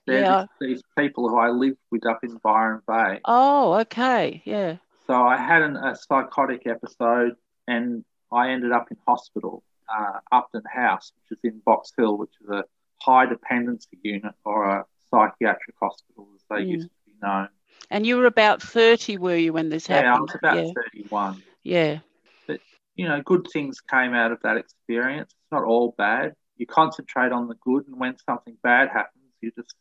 They're 0.08 0.22
Yeah. 0.22 0.46
these, 0.60 0.82
people 0.98 1.28
who 1.28 1.36
I 1.38 1.50
lived 1.50 1.78
with 1.90 2.06
up 2.06 2.20
in 2.24 2.36
Byron 2.42 2.80
Bay. 2.86 3.20
Oh, 3.24 3.74
okay. 3.80 4.42
Yeah. 4.44 4.76
So 5.06 5.14
I 5.14 5.36
had 5.36 5.62
an, 5.62 5.76
a 5.76 5.94
psychotic 5.94 6.66
episode 6.66 7.36
and 7.66 8.04
I 8.32 8.50
ended 8.50 8.72
up 8.72 8.90
in 8.90 8.96
hospital, 9.06 9.62
uh, 9.88 10.20
Upton 10.32 10.62
House, 10.72 11.12
which 11.16 11.38
is 11.38 11.50
in 11.52 11.60
Box 11.64 11.92
Hill, 11.96 12.16
which 12.18 12.32
is 12.42 12.48
a 12.50 12.64
high 13.00 13.26
dependency 13.26 13.98
unit 14.02 14.34
or 14.44 14.64
a 14.64 14.84
psychiatric 15.10 15.76
hospital, 15.80 16.28
as 16.34 16.42
they 16.50 16.64
Mm. 16.64 16.68
used 16.70 16.88
to 16.88 16.94
be 17.06 17.12
known. 17.22 17.48
And 17.90 18.06
you 18.06 18.16
were 18.18 18.26
about 18.26 18.60
30, 18.62 19.16
were 19.16 19.36
you, 19.36 19.52
when 19.52 19.70
this 19.70 19.88
Yeah, 19.88 19.98
I 19.98 20.02
happened? 20.02 20.22
was 20.22 20.34
about 20.34 20.56
yeah. 20.56 20.72
31. 20.74 21.42
Yeah. 21.62 21.98
But, 22.46 22.60
you 22.96 23.08
know, 23.08 23.22
good 23.22 23.46
things 23.52 23.80
came 23.80 24.12
out 24.14 24.32
of 24.32 24.40
that 24.42 24.56
experience. 24.58 25.30
It's 25.32 25.52
not 25.52 25.64
all 25.64 25.94
bad. 25.96 26.34
You 26.58 26.66
concentrate 26.66 27.32
on 27.32 27.48
the 27.48 27.54
good, 27.54 27.86
and 27.86 27.98
when 27.98 28.16
something 28.18 28.56
bad 28.62 28.88
happens, 28.88 29.24
you 29.40 29.52
just 29.56 29.74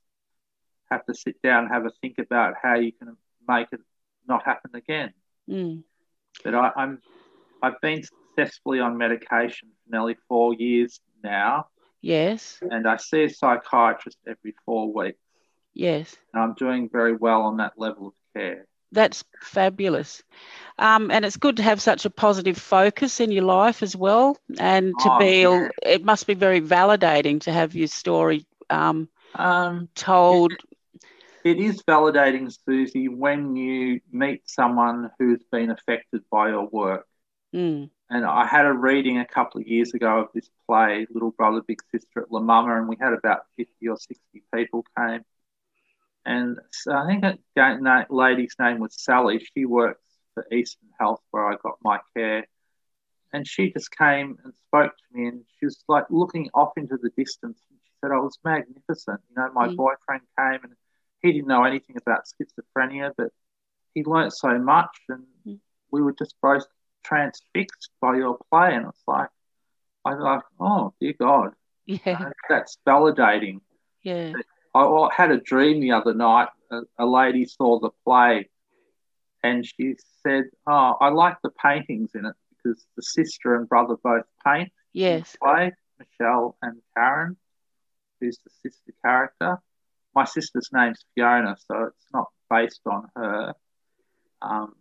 have 0.92 1.06
to 1.06 1.14
sit 1.14 1.42
down 1.42 1.66
and 1.66 1.74
have 1.74 1.86
a 1.86 1.92
think 2.02 2.18
about 2.20 2.56
how 2.62 2.76
you 2.76 2.92
can 2.92 3.16
make 3.48 3.68
it 3.72 3.80
not 4.28 4.44
happen 4.44 4.72
again. 4.76 5.14
Mm. 5.50 5.84
But 6.44 6.56
I, 6.56 6.72
I'm, 6.76 7.02
I've 7.62 7.80
been 7.82 8.04
successfully 8.04 8.80
on 8.80 8.98
medication 8.98 9.70
for 9.84 9.96
nearly 9.96 10.16
four 10.28 10.54
years 10.54 11.00
now, 11.24 11.68
Yes. 12.02 12.60
and 12.62 12.88
I 12.88 12.98
see 12.98 13.24
a 13.24 13.30
psychiatrist 13.30 14.18
every 14.28 14.54
four 14.66 14.92
weeks, 14.94 15.20
Yes. 15.74 16.16
and 16.34 16.44
I'm 16.44 16.54
doing 16.54 16.90
very 16.92 17.16
well 17.16 17.42
on 17.42 17.58
that 17.58 17.74
level 17.78 18.08
of 18.08 18.14
care. 18.36 18.66
That's 18.92 19.24
fabulous. 19.42 20.24
Um, 20.80 21.12
and 21.12 21.26
it's 21.26 21.36
good 21.38 21.58
to 21.58 21.64
have 21.64 21.82
such 21.82 22.06
a 22.06 22.10
positive 22.10 22.58
focus 22.58 23.20
in 23.20 23.32
your 23.32 23.44
life 23.44 23.84
as 23.84 23.96
well. 23.96 24.38
And 24.60 24.98
to 25.00 25.10
Oh, 25.10 25.20
be, 25.20 25.42
yeah. 25.42 25.68
it 25.84 26.06
must 26.06 26.26
be 26.26 26.36
very 26.36 26.62
validating 26.62 27.42
to 27.42 27.52
have 27.52 27.76
your 27.76 27.88
story 27.88 28.46
um, 28.70 29.10
Um, 29.36 29.90
told. 29.96 30.54
It 31.48 31.60
is 31.60 31.82
validating, 31.84 32.54
Susie, 32.66 33.08
when 33.08 33.56
you 33.56 34.02
meet 34.12 34.42
someone 34.50 35.10
who's 35.18 35.42
been 35.50 35.72
affected 35.72 36.24
by 36.30 36.50
your 36.50 36.68
work. 36.68 37.08
Mm. 37.56 37.90
And 38.10 38.26
I 38.26 38.46
had 38.46 38.66
a 38.66 38.74
reading 38.74 39.20
a 39.20 39.26
couple 39.26 39.62
of 39.62 39.68
years 39.68 39.94
ago 39.94 40.20
of 40.20 40.28
this 40.34 40.50
play, 40.68 41.08
Little 41.10 41.32
Brother, 41.32 41.62
Big 41.66 41.82
Sister 41.90 42.24
at 42.24 42.32
La 42.34 42.42
Mama, 42.42 42.78
and 42.78 42.90
we 42.90 42.98
had 43.00 43.14
about 43.14 43.44
50 43.56 43.88
or 43.88 43.96
60 43.96 44.44
people 44.54 44.84
came. 44.98 45.22
And 46.26 46.60
so 46.72 46.92
I 46.92 47.08
think 47.08 47.24
that 47.56 48.08
lady's 48.10 48.56
name 48.60 48.80
was 48.80 49.02
Sally. 49.02 49.40
She 49.40 49.64
works 49.64 50.04
for 50.34 50.46
Eastern 50.52 50.90
Health, 51.00 51.22
where 51.32 51.48
I 51.48 51.56
got 51.64 51.78
my 51.82 52.00
care. 52.14 52.46
And 53.32 53.48
she 53.48 53.72
just 53.72 53.90
came 53.92 54.38
and 54.44 54.54
spoke 54.68 54.92
to 54.98 55.18
me, 55.18 55.28
and 55.30 55.46
she 55.58 55.66
was 55.68 55.82
like 55.88 56.08
looking 56.10 56.50
off 56.54 56.74
into 56.76 56.98
the 56.98 57.12
distance. 57.12 57.62
And 57.70 57.80
she 57.86 57.92
said, 58.02 58.12
"I 58.12 58.20
was 58.20 58.38
magnificent. 58.44 59.22
You 59.30 59.36
know, 59.38 59.50
my 59.54 59.70
Mm. 59.70 59.78
boyfriend 59.78 60.24
came, 60.38 60.60
and 60.66 60.76
he 61.22 61.32
didn't 61.34 61.48
know 61.48 61.64
anything 61.64 61.98
about 61.98 62.26
schizophrenia, 62.26 63.14
but 63.18 63.32
he 63.94 64.04
learnt 64.04 64.34
so 64.34 64.58
much, 64.60 64.96
and 65.10 65.26
Mm. 65.46 65.60
we 65.92 66.02
were 66.02 66.14
just 66.14 66.36
both 66.42 66.66
transfixed 67.04 67.92
by 68.02 68.16
your 68.18 68.38
play." 68.50 68.76
And 68.76 68.88
it's 68.88 69.04
like, 69.08 69.30
I 70.06 70.14
was 70.16 70.20
like, 70.24 70.44
"Oh 70.60 70.94
dear 71.00 71.14
God, 71.14 71.54
Yeah. 71.86 72.32
that's 72.50 72.78
validating." 72.86 73.62
Yeah. 74.02 74.34
I 74.76 74.80
I 74.82 75.10
had 75.14 75.32
a 75.32 75.40
dream 75.40 75.80
the 75.80 75.92
other 75.92 76.14
night. 76.14 76.50
A, 76.70 76.82
a 77.00 77.06
lady 77.06 77.46
saw 77.46 77.80
the 77.80 77.92
play 78.06 78.50
and 79.44 79.66
she 79.66 79.96
said, 80.24 80.46
Oh, 80.66 80.98
I 81.00 81.10
like 81.10 81.38
the 81.42 81.50
paintings 81.52 82.14
in 82.14 82.26
it 82.26 82.36
because 82.50 82.86
the 82.96 83.02
sister 83.02 83.56
and 83.56 83.68
brother 83.68 83.96
both 84.04 84.26
paint 84.46 84.68
in 84.68 84.74
Yes. 85.02 85.32
the 85.32 85.38
play, 85.38 85.72
Michelle 86.00 86.58
and 86.62 86.82
Karen, 86.96 87.38
who's 88.20 88.38
the 88.44 88.50
sister 88.62 88.94
character. 89.04 89.62
My 90.18 90.26
sister's 90.26 90.70
name's 90.74 91.06
Fiona, 91.14 91.56
so 91.68 91.84
it's 91.84 92.08
not 92.12 92.30
based 92.50 92.82
on 92.88 93.08
her. 93.16 93.54
Um, 94.42 94.74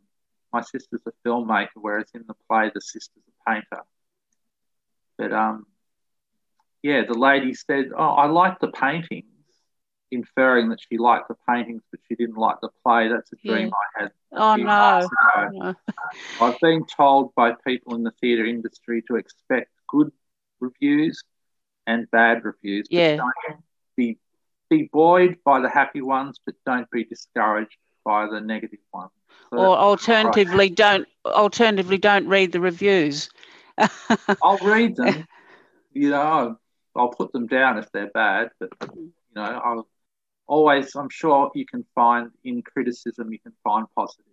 my 0.50 0.62
sister's 0.62 1.02
a 1.07 1.12
filmmaker, 1.28 1.76
whereas 1.76 2.07
in 2.14 2.25
the 2.26 2.33
play, 2.49 2.71
the 2.75 2.81
sister's 2.81 3.23
a 3.28 3.50
painter. 3.50 3.83
But 5.19 5.35
um, 5.35 5.66
yeah, 6.83 7.02
the 7.07 7.19
lady 7.19 7.52
said, 7.52 7.90
"Oh, 7.95 8.12
I 8.23 8.28
like 8.28 8.61
the 8.61 8.69
paintings," 8.69 9.26
inferring 10.11 10.71
that 10.71 10.78
she 10.88 10.97
liked 10.97 11.28
the 11.28 11.37
paintings, 11.47 11.83
but 11.90 12.00
she 12.09 12.14
didn't 12.14 12.38
like 12.38 12.57
the 12.62 12.71
play. 12.83 13.09
That's 13.09 13.31
a 13.35 13.37
dream 13.45 13.71
I 13.75 14.00
had. 14.05 14.12
a 14.33 14.43
Oh, 14.43 14.55
few 14.55 14.64
no. 14.64 14.71
months 14.71 15.07
ago. 15.07 15.49
No. 15.52 15.75
I've 16.40 16.61
been 16.61 16.87
told 16.87 17.35
by 17.35 17.52
people 17.66 17.95
in 17.95 18.05
the 18.05 18.14
theatre 18.23 18.47
industry 18.47 19.02
to 19.09 19.16
expect 19.16 19.71
good 19.87 20.11
reviews 20.61 21.23
and 21.87 22.11
bad 22.11 22.43
reviews. 22.43 22.87
Yeah. 22.90 23.21
be 23.99 24.19
be 24.69 24.89
buoyed 24.93 25.39
by 25.45 25.61
the 25.61 25.69
happy 25.69 26.03
ones, 26.03 26.41
but 26.45 26.55
don't 26.65 26.91
be 26.91 27.05
discouraged 27.05 27.77
by 28.05 28.27
the 28.29 28.41
negative 28.41 28.81
ones. 28.93 29.11
So 29.51 29.59
Or 29.59 29.77
alternatively, 29.77 30.71
don't 30.71 31.07
alternatively 31.25 31.99
don't 31.99 32.29
read 32.29 32.53
the 32.53 32.61
reviews. 32.61 33.31
I'll 34.43 34.59
read 34.59 34.97
them. 34.97 35.27
You 35.93 36.11
know, 36.11 36.21
I'll, 36.21 36.61
I'll 36.95 37.09
put 37.09 37.33
them 37.33 37.47
down 37.47 37.79
if 37.79 37.91
they're 37.93 38.11
bad, 38.11 38.51
but 38.61 38.71
you 38.95 39.13
know, 39.35 39.43
I'll 39.43 39.89
always. 40.47 40.95
I'm 40.95 41.11
sure 41.11 41.51
you 41.55 41.67
can 41.67 41.85
find 41.95 42.31
in 42.45 42.63
criticism 42.63 43.33
you 43.33 43.39
can 43.39 43.53
find 43.65 43.87
positive. 43.95 44.25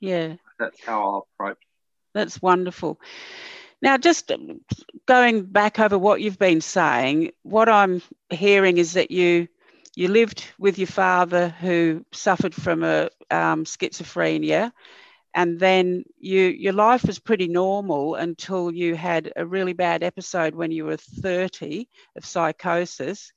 yeah. 0.00 0.34
That's 0.58 0.84
how 0.84 1.02
I'll 1.02 1.28
approach. 1.34 1.58
That's 2.14 2.40
wonderful. 2.42 3.00
Now, 3.80 3.98
just 3.98 4.30
going 5.06 5.44
back 5.44 5.80
over 5.80 5.98
what 5.98 6.20
you've 6.20 6.38
been 6.38 6.60
saying, 6.60 7.32
what 7.42 7.68
I'm 7.68 8.00
hearing 8.30 8.78
is 8.78 8.92
that 8.92 9.10
you 9.10 9.48
you 9.94 10.08
lived 10.08 10.44
with 10.58 10.78
your 10.78 10.86
father 10.86 11.48
who 11.48 12.04
suffered 12.12 12.54
from 12.54 12.82
a 12.82 13.08
um, 13.30 13.64
schizophrenia, 13.64 14.72
and 15.34 15.58
then 15.58 16.04
you 16.18 16.42
your 16.42 16.72
life 16.72 17.04
was 17.04 17.18
pretty 17.18 17.48
normal 17.48 18.14
until 18.14 18.72
you 18.72 18.94
had 18.94 19.32
a 19.36 19.46
really 19.46 19.72
bad 19.72 20.02
episode 20.02 20.54
when 20.54 20.70
you 20.70 20.84
were 20.84 20.96
30 20.96 21.88
of 22.16 22.24
psychosis, 22.24 23.32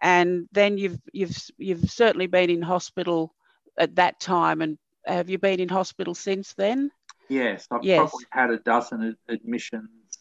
and 0.00 0.48
then 0.52 0.78
you've 0.78 0.98
you've 1.12 1.36
you've 1.58 1.90
certainly 1.90 2.26
been 2.26 2.50
in 2.50 2.62
hospital 2.62 3.34
at 3.78 3.96
that 3.96 4.20
time, 4.20 4.60
and 4.62 4.78
have 5.06 5.30
you 5.30 5.38
been 5.38 5.60
in 5.60 5.68
hospital 5.68 6.14
since 6.14 6.54
then? 6.54 6.90
Yes, 7.28 7.66
I've 7.70 7.82
Yes. 7.82 8.10
probably 8.10 8.26
had 8.30 8.50
a 8.50 8.58
dozen 8.58 9.16
admissions. 9.28 10.18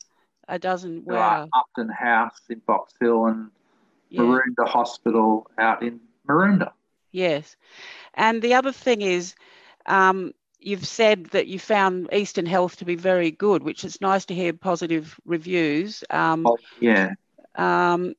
A 0.48 0.58
dozen. 0.60 1.06
uh, 1.10 1.48
Upton 1.54 1.90
House 1.90 2.42
in 2.50 2.60
Box 2.60 2.94
Hill 3.00 3.26
and 3.28 3.52
Yeah. 4.10 4.22
Maroondah 4.22 4.68
Hospital 4.68 5.50
out 5.58 5.84
in 5.84 6.00
Maroondah. 6.28 6.72
Yes. 7.12 7.56
And 8.14 8.42
the 8.42 8.56
other 8.56 8.72
thing 8.72 9.02
is, 9.02 9.36
um, 9.86 10.34
you've 10.60 10.86
said 10.86 11.26
that 11.28 11.48
you 11.48 11.60
found 11.60 12.10
Eastern 12.14 12.46
Health 12.46 12.78
to 12.78 12.86
be 12.86 12.96
very 12.96 13.32
good, 13.32 13.64
which 13.64 13.84
is 13.84 14.02
nice 14.02 14.26
to 14.26 14.36
hear 14.36 14.54
positive 14.54 15.20
reviews. 15.26 16.04
Um, 16.10 16.46
Oh, 16.46 16.58
yeah. 16.80 17.14
um, 17.56 18.14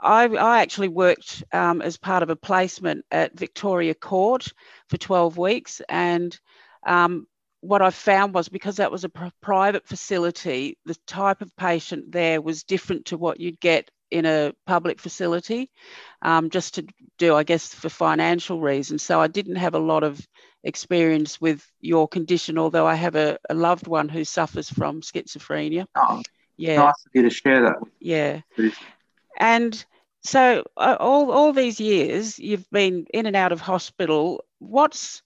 I, 0.00 0.26
I 0.26 0.60
actually 0.60 0.88
worked 0.88 1.44
um, 1.52 1.82
as 1.82 1.96
part 1.96 2.22
of 2.22 2.30
a 2.30 2.36
placement 2.36 3.04
at 3.10 3.38
Victoria 3.38 3.94
Court 3.94 4.46
for 4.88 4.96
12 4.96 5.38
weeks. 5.38 5.80
And 5.88 6.38
um, 6.86 7.26
what 7.60 7.82
I 7.82 7.90
found 7.90 8.34
was 8.34 8.48
because 8.48 8.76
that 8.76 8.92
was 8.92 9.04
a 9.04 9.08
pr- 9.08 9.26
private 9.40 9.86
facility, 9.86 10.78
the 10.84 10.96
type 11.06 11.40
of 11.42 11.54
patient 11.56 12.12
there 12.12 12.40
was 12.40 12.64
different 12.64 13.06
to 13.06 13.16
what 13.16 13.40
you'd 13.40 13.60
get 13.60 13.90
in 14.10 14.26
a 14.26 14.52
public 14.66 15.00
facility, 15.00 15.70
um, 16.22 16.50
just 16.50 16.74
to 16.74 16.86
do, 17.18 17.34
I 17.34 17.42
guess, 17.42 17.74
for 17.74 17.88
financial 17.88 18.60
reasons. 18.60 19.02
So 19.02 19.20
I 19.20 19.26
didn't 19.26 19.56
have 19.56 19.74
a 19.74 19.80
lot 19.80 20.04
of 20.04 20.26
experience 20.64 21.40
with 21.40 21.64
your 21.80 22.08
condition, 22.08 22.58
although 22.58 22.86
I 22.86 22.94
have 22.94 23.16
a, 23.16 23.38
a 23.48 23.54
loved 23.54 23.86
one 23.86 24.08
who 24.08 24.24
suffers 24.24 24.68
from 24.68 25.00
schizophrenia. 25.00 25.86
Oh, 25.94 26.22
Yeah. 26.56 26.76
Nice 26.76 27.06
of 27.06 27.12
you 27.14 27.22
to 27.22 27.30
share 27.30 27.62
that 27.62 27.76
Yeah. 28.00 28.40
And 29.38 29.84
so 30.22 30.64
uh, 30.76 30.96
all 30.98 31.30
all 31.30 31.52
these 31.52 31.78
years 31.78 32.38
you've 32.38 32.68
been 32.70 33.06
in 33.14 33.26
and 33.26 33.36
out 33.36 33.52
of 33.52 33.60
hospital. 33.60 34.44
What's 34.58 35.22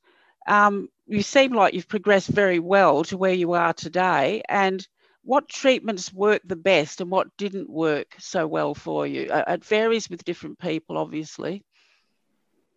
um, 0.47 0.89
you 1.07 1.23
seem 1.23 1.53
like 1.53 1.75
you've 1.75 1.89
progressed 1.89 2.29
very 2.29 2.59
well 2.59 3.05
to 3.05 3.17
where 3.17 3.33
you 3.33 3.53
are 3.53 3.73
today. 3.73 4.43
And 4.49 4.87
what 5.23 5.49
treatments 5.49 6.13
work 6.13 6.43
the 6.45 6.57
best 6.57 7.01
and 7.01 7.11
what 7.11 7.37
didn't 7.37 7.69
work 7.69 8.15
so 8.19 8.47
well 8.47 8.75
for 8.75 9.07
you? 9.07 9.29
Uh, 9.31 9.45
it 9.49 9.65
varies 9.65 10.09
with 10.09 10.25
different 10.25 10.59
people, 10.59 10.97
obviously. 10.97 11.65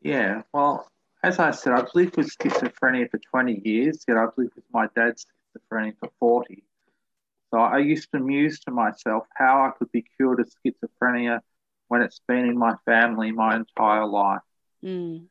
Yeah, 0.02 0.42
well, 0.54 0.88
as 1.24 1.40
I 1.40 1.52
said, 1.52 1.74
I've 1.74 1.94
lived 1.96 2.18
with 2.18 2.36
schizophrenia 2.38 3.10
for 3.10 3.18
20 3.18 3.62
years, 3.64 4.04
yet 4.08 4.18
I've 4.18 4.38
lived 4.38 4.56
with 4.56 4.66
my 4.74 4.88
dad's 4.96 5.26
schizophrenia 5.56 5.94
for 6.00 6.10
40. 6.20 6.64
So 7.52 7.60
I 7.60 7.78
used 7.78 8.12
to 8.12 8.20
muse 8.20 8.60
to 8.62 8.72
myself 8.72 9.26
how 9.36 9.66
I 9.66 9.72
could 9.78 9.92
be 9.92 10.04
cured 10.18 10.40
of 10.40 10.50
schizophrenia 10.50 11.40
when 11.88 12.02
it's 12.02 12.20
been 12.28 12.46
in 12.46 12.58
my 12.58 12.76
family 12.86 13.32
my 13.32 13.56
entire 13.56 14.06
life. 14.06 14.42
Mm. 14.84 15.28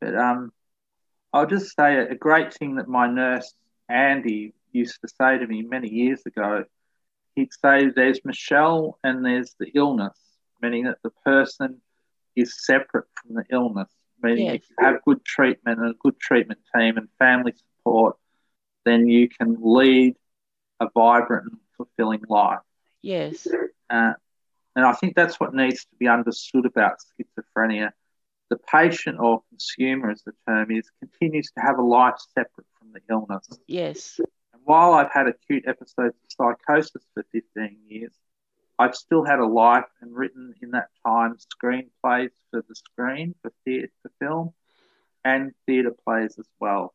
But 0.00 0.14
um, 0.14 0.52
I'll 1.32 1.46
just 1.46 1.74
say 1.74 1.96
a 1.98 2.14
great 2.14 2.54
thing 2.54 2.76
that 2.76 2.86
my 2.86 3.08
nurse 3.08 3.54
Andy 3.88 4.52
used 4.74 5.00
to 5.00 5.08
say 5.08 5.38
to 5.38 5.46
me 5.46 5.62
many 5.62 5.88
years 5.88 6.24
ago. 6.26 6.64
He'd 7.34 7.52
say, 7.52 7.88
"There's 7.88 8.24
Michelle 8.24 8.98
and 9.02 9.24
there's 9.24 9.54
the 9.58 9.70
illness," 9.74 10.18
meaning 10.60 10.84
that 10.84 11.02
the 11.02 11.10
person 11.24 11.80
is 12.36 12.64
separate 12.64 13.06
from 13.14 13.36
the 13.36 13.44
illness. 13.50 13.90
Meaning, 14.22 14.46
Yes. 14.46 14.54
if 14.56 14.70
you 14.70 14.76
have 14.80 15.02
good 15.04 15.24
treatment 15.24 15.80
and 15.80 15.90
a 15.90 15.94
good 15.94 16.18
treatment 16.18 16.60
team 16.74 16.96
and 16.96 17.08
family 17.18 17.52
support, 17.52 18.16
then 18.84 19.06
you 19.08 19.28
can 19.28 19.56
lead 19.60 20.16
a 20.80 20.88
vibrant 20.94 21.50
and 21.50 21.60
fulfilling 21.76 22.22
life. 22.28 22.60
Yes. 23.02 23.46
Uh, 23.90 24.14
and 24.76 24.84
I 24.84 24.92
think 24.92 25.14
that's 25.14 25.38
what 25.38 25.54
needs 25.54 25.84
to 25.84 25.96
be 25.96 26.08
understood 26.08 26.66
about 26.66 26.98
schizophrenia. 27.00 27.92
The 28.50 28.56
patient 28.58 29.18
or 29.20 29.42
consumer, 29.48 30.10
as 30.10 30.22
the 30.22 30.32
term 30.46 30.70
is, 30.70 30.90
continues 31.00 31.50
to 31.52 31.60
have 31.60 31.78
a 31.78 31.82
life 31.82 32.18
separate 32.34 32.66
from 32.78 32.92
the 32.92 33.00
illness. 33.10 33.48
Yes. 33.66 34.20
While 34.64 34.94
I've 34.94 35.12
had 35.12 35.28
acute 35.28 35.64
episodes 35.66 36.14
of 36.14 36.56
psychosis 36.58 37.02
for 37.12 37.24
15 37.32 37.76
years, 37.86 38.12
I've 38.78 38.94
still 38.96 39.24
had 39.24 39.38
a 39.38 39.46
life 39.46 39.84
and 40.00 40.14
written 40.14 40.54
in 40.60 40.72
that 40.72 40.88
time 41.06 41.36
screenplays 41.36 42.30
for 42.50 42.64
the 42.68 42.74
screen, 42.74 43.34
for 43.42 43.52
theatre, 43.64 43.92
for 44.02 44.10
film, 44.20 44.54
and 45.24 45.52
theatre 45.66 45.94
plays 46.04 46.36
as 46.38 46.48
well. 46.58 46.94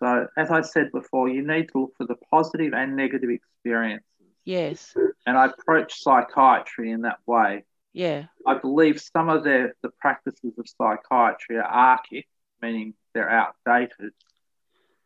So, 0.00 0.26
as 0.36 0.50
I 0.50 0.62
said 0.62 0.90
before, 0.92 1.28
you 1.28 1.46
need 1.46 1.68
to 1.72 1.80
look 1.82 1.96
for 1.96 2.06
the 2.06 2.16
positive 2.30 2.74
and 2.74 2.96
negative 2.96 3.30
experiences. 3.30 4.04
Yes. 4.44 4.94
And 5.26 5.36
I 5.36 5.46
approach 5.46 6.02
psychiatry 6.02 6.90
in 6.90 7.02
that 7.02 7.18
way. 7.26 7.64
Yeah. 7.92 8.26
I 8.46 8.58
believe 8.58 9.00
some 9.00 9.28
of 9.28 9.42
the, 9.42 9.72
the 9.82 9.88
practices 9.88 10.52
of 10.58 10.68
psychiatry 10.68 11.56
are 11.56 11.64
archaic, 11.64 12.28
meaning 12.60 12.94
they're 13.14 13.30
outdated, 13.30 14.12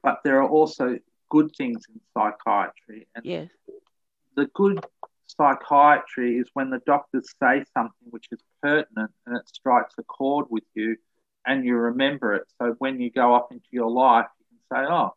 but 0.02 0.20
there 0.24 0.42
are 0.42 0.48
also 0.48 0.98
good 1.30 1.50
things 1.56 1.84
in 1.88 2.00
psychiatry. 2.12 3.06
And 3.14 3.24
Yes. 3.24 3.50
the 4.34 4.46
good 4.46 4.84
psychiatry 5.26 6.38
is 6.38 6.48
when 6.54 6.70
the 6.70 6.80
doctors 6.80 7.32
say 7.42 7.64
something 7.72 8.08
which 8.10 8.26
is 8.32 8.40
pertinent 8.62 9.12
and 9.26 9.36
it 9.36 9.48
strikes 9.48 9.94
a 9.98 10.02
chord 10.02 10.46
with 10.50 10.64
you 10.74 10.96
and 11.46 11.64
you 11.64 11.76
remember 11.76 12.34
it. 12.34 12.46
So 12.60 12.72
when 12.78 13.00
you 13.00 13.10
go 13.10 13.34
up 13.34 13.50
into 13.52 13.68
your 13.70 13.90
life, 13.90 14.26
you 14.38 14.46
can 14.48 14.84
say, 14.86 14.92
oh, 14.92 15.14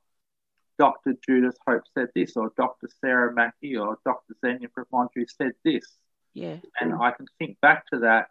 Dr. 0.80 1.14
Judith 1.28 1.58
Hope 1.68 1.84
said 1.94 2.10
this, 2.16 2.36
or 2.36 2.52
Dr. 2.58 2.90
Sarah 3.02 3.34
Mackey, 3.34 3.76
or 3.78 4.00
Dr. 4.06 4.36
Xenia 4.44 4.70
Pramondri 4.70 5.30
said 5.30 5.54
this 5.64 5.86
Yeah. 6.34 6.60
and 6.80 6.94
I 6.96 7.12
can 7.12 7.28
think 7.38 7.60
back 7.62 7.86
to 7.88 8.00
that, 8.00 8.30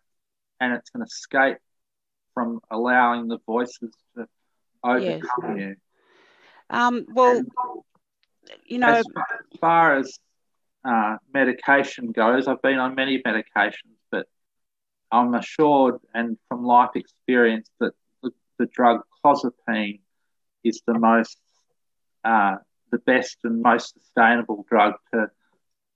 and 0.61 0.73
it's 0.73 0.91
an 0.95 1.03
escape 1.03 1.59
from 2.35 2.61
allowing 2.71 3.29
the 3.29 3.39
voices 3.47 3.93
to 4.17 4.27
overcome 4.83 5.59
you. 5.59 5.77
Um, 6.73 7.05
well, 7.11 7.43
you 8.67 8.79
know, 8.79 8.89
As 8.89 9.05
far, 9.15 9.27
as 9.53 9.59
far 9.61 9.97
as 9.99 10.19
uh, 10.85 11.17
medication 11.33 12.13
goes, 12.13 12.49
I've 12.49 12.63
been 12.63 12.79
on 12.79 12.95
many 12.95 13.23
medications, 13.23 13.99
but 14.11 14.27
I'm 15.13 15.35
assured, 15.35 15.97
and 16.15 16.39
from 16.49 16.65
life 16.65 16.91
experience, 16.95 17.71
that 17.79 17.93
the, 18.23 18.31
the 18.59 18.67
drug 18.67 19.03
clozapine 19.23 20.01
is 20.65 20.81
the 20.87 20.99
most, 20.99 21.39
uh, 22.25 22.57
the 22.91 22.99
best 22.99 23.37
and 23.45 23.63
most 23.63 23.95
sustainable 23.95 24.65
drug 24.69 24.95
to 25.13 25.31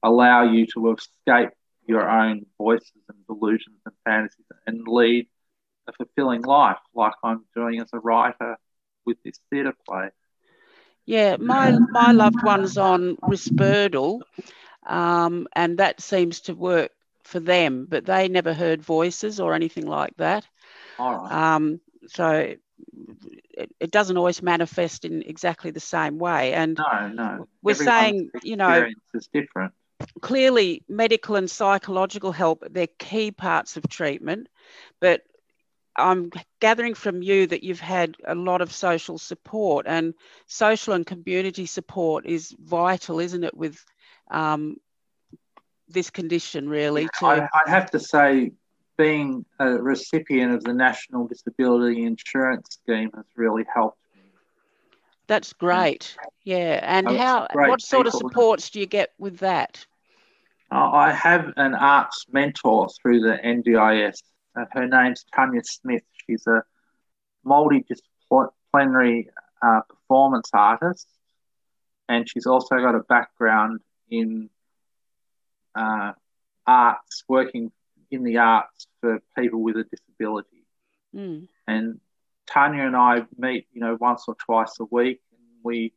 allow 0.02 0.42
you 0.42 0.66
to 0.74 0.94
escape 0.94 1.50
your 1.88 2.08
own 2.08 2.44
voices 2.58 2.92
and 3.08 3.26
delusions 3.26 3.78
and 3.86 3.94
fantasies 4.04 4.44
and 4.66 4.86
lead 4.86 5.26
a 5.88 5.92
fulfilling 5.92 6.42
life, 6.42 6.78
like 6.94 7.14
I'm 7.22 7.44
doing 7.54 7.80
as 7.80 7.88
a 7.94 7.98
writer 7.98 8.58
with 9.06 9.16
this 9.24 9.38
theatre 9.50 9.74
play. 9.88 10.10
Yeah, 11.06 11.36
my 11.38 11.78
my 11.90 12.12
loved 12.12 12.42
one's 12.42 12.76
on 12.76 13.16
Risperdal, 13.16 14.20
um, 14.86 15.48
and 15.54 15.78
that 15.78 16.00
seems 16.00 16.40
to 16.42 16.54
work 16.54 16.90
for 17.24 17.40
them, 17.40 17.86
but 17.88 18.04
they 18.04 18.28
never 18.28 18.52
heard 18.52 18.82
voices 18.82 19.40
or 19.40 19.54
anything 19.54 19.86
like 19.86 20.16
that. 20.18 20.46
All 20.98 21.16
right. 21.16 21.56
Um, 21.56 21.80
so 22.08 22.54
it, 23.50 23.70
it 23.80 23.90
doesn't 23.90 24.16
always 24.16 24.42
manifest 24.42 25.04
in 25.04 25.22
exactly 25.22 25.70
the 25.70 25.80
same 25.80 26.18
way. 26.18 26.52
And 26.52 26.76
no, 26.76 27.08
no. 27.08 27.48
we're 27.62 27.72
Everyone's 27.72 27.84
saying, 27.98 28.30
you 28.42 28.56
know, 28.56 28.86
is 29.14 29.28
different. 29.32 29.72
clearly 30.20 30.82
medical 30.88 31.36
and 31.36 31.50
psychological 31.50 32.32
help 32.32 32.62
they're 32.70 32.86
key 32.98 33.30
parts 33.30 33.76
of 33.76 33.88
treatment 33.88 34.48
but 35.00 35.22
i'm 35.98 36.30
gathering 36.60 36.94
from 36.94 37.22
you 37.22 37.46
that 37.46 37.62
you've 37.62 37.80
had 37.80 38.16
a 38.26 38.34
lot 38.34 38.60
of 38.60 38.72
social 38.72 39.18
support 39.18 39.86
and 39.88 40.14
social 40.46 40.94
and 40.94 41.06
community 41.06 41.66
support 41.66 42.26
is 42.26 42.54
vital 42.60 43.20
isn't 43.20 43.44
it 43.44 43.56
with 43.56 43.84
um, 44.30 44.76
this 45.88 46.10
condition 46.10 46.68
really 46.68 47.08
to 47.18 47.26
I, 47.26 47.48
I 47.66 47.70
have 47.70 47.90
to 47.92 48.00
say, 48.00 48.52
being 48.98 49.44
a 49.60 49.68
recipient 49.68 50.52
of 50.54 50.64
the 50.64 50.72
National 50.72 51.28
Disability 51.28 52.04
Insurance 52.04 52.80
Scheme 52.82 53.10
has 53.14 53.26
really 53.36 53.64
helped 53.72 53.98
me. 54.14 54.22
that's 55.26 55.52
great 55.52 56.16
yeah 56.44 56.80
and 56.82 57.08
Oh, 57.08 57.16
how 57.16 57.46
what 57.52 57.80
sort 57.80 58.06
of 58.06 58.14
supports 58.14 58.70
do 58.70 58.80
you 58.80 58.86
get 58.86 59.12
with 59.18 59.38
that 59.38 59.86
I 60.70 61.12
have 61.12 61.52
an 61.56 61.74
arts 61.74 62.26
mentor 62.30 62.88
through 63.00 63.20
the 63.20 63.38
NDIS. 63.44 64.22
Uh, 64.56 64.64
her 64.72 64.86
name's 64.86 65.24
Tanya 65.34 65.62
Smith. 65.64 66.02
She's 66.26 66.46
a 66.46 66.62
multidisciplinary 67.44 69.26
uh, 69.62 69.80
performance 69.82 70.50
artist, 70.52 71.08
and 72.08 72.28
she's 72.28 72.46
also 72.46 72.76
got 72.76 72.94
a 72.94 73.00
background 73.00 73.80
in 74.10 74.48
uh, 75.74 76.12
arts, 76.66 77.24
working 77.28 77.70
in 78.10 78.22
the 78.22 78.38
arts 78.38 78.86
for 79.00 79.20
people 79.36 79.62
with 79.62 79.76
a 79.76 79.84
disability. 79.84 80.64
Mm, 81.14 81.48
And 81.66 82.00
Tanya 82.46 82.84
and 82.84 82.96
I 82.96 83.26
meet, 83.36 83.66
you 83.72 83.80
know, 83.80 83.96
once 84.00 84.24
or 84.28 84.36
twice 84.36 84.78
a 84.80 84.84
week, 84.84 85.20
and 85.32 85.40
we 85.62 85.92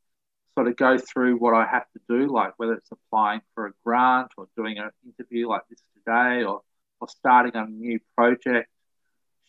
sort 0.56 0.68
of 0.68 0.76
go 0.76 0.98
through 0.98 1.38
what 1.38 1.54
I 1.54 1.66
have 1.66 1.86
to 1.94 2.00
do, 2.10 2.28
like 2.28 2.54
whether 2.58 2.74
it's 2.74 2.92
applying 2.92 3.42
for 3.54 3.68
a 3.68 3.72
grant 3.86 4.32
or 4.38 4.48
doing 4.58 4.78
an 4.80 4.90
interview 5.06 5.48
like 5.48 5.62
this 5.70 5.82
today, 5.96 6.44
or 6.44 6.62
or 7.00 7.08
starting 7.08 7.56
a 7.56 7.66
new 7.66 8.00
project. 8.16 8.70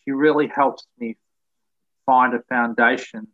She 0.03 0.11
really 0.11 0.47
helps 0.47 0.85
me 0.99 1.17
find 2.05 2.33
a 2.33 2.41
foundation 2.49 3.27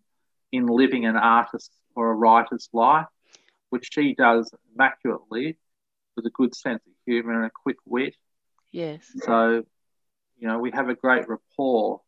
in 0.51 0.65
living 0.67 1.05
an 1.05 1.15
artist 1.15 1.71
or 1.95 2.11
a 2.11 2.13
writer's 2.15 2.69
life, 2.73 3.07
which 3.69 3.89
she 3.91 4.13
does 4.15 4.51
immaculately 4.73 5.57
with 6.15 6.25
a 6.25 6.31
good 6.31 6.55
sense 6.55 6.81
of 6.85 6.93
humour 7.05 7.33
and 7.33 7.45
a 7.45 7.51
quick 7.63 7.77
wit. 7.85 8.15
yes 8.71 9.05
So, 9.19 9.63
you 10.37 10.47
know, 10.47 10.59
we 10.59 10.71
have 10.71 10.89
a 10.89 10.95
great 10.95 11.27
rapport. 11.27 12.01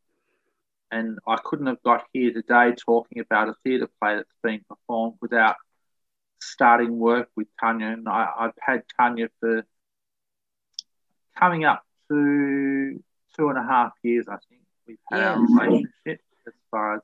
And 0.91 1.19
I 1.27 1.37
couldn't 1.43 1.67
have 1.67 1.81
got 1.83 2.05
here 2.13 2.33
today 2.33 2.73
talking 2.73 3.19
about 3.19 3.49
a 3.49 3.53
theatre 3.63 3.89
play 4.01 4.15
that's 4.15 4.33
being 4.43 4.61
performed 4.67 5.15
without 5.21 5.55
starting 6.41 6.97
work 6.97 7.29
with 7.35 7.47
Tanya. 7.59 7.87
And 7.87 8.07
I, 8.09 8.27
I've 8.39 8.57
had 8.59 8.83
Tanya 8.99 9.29
for 9.39 9.63
coming 11.37 11.65
up 11.65 11.83
to 12.09 13.03
two 13.37 13.49
and 13.49 13.57
a 13.57 13.63
half 13.63 13.93
years, 14.03 14.25
I 14.27 14.37
think. 14.49 14.61
We've 14.87 14.97
had 15.11 15.21
our 15.21 15.39
relationship 15.39 16.21
as 16.47 16.53
far 16.71 16.95
as 16.95 17.01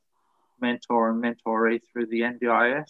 mentor 0.59 1.09
and 1.11 1.23
mentoree 1.23 1.81
through 1.93 2.07
the 2.07 2.21
NDIS. 2.21 2.89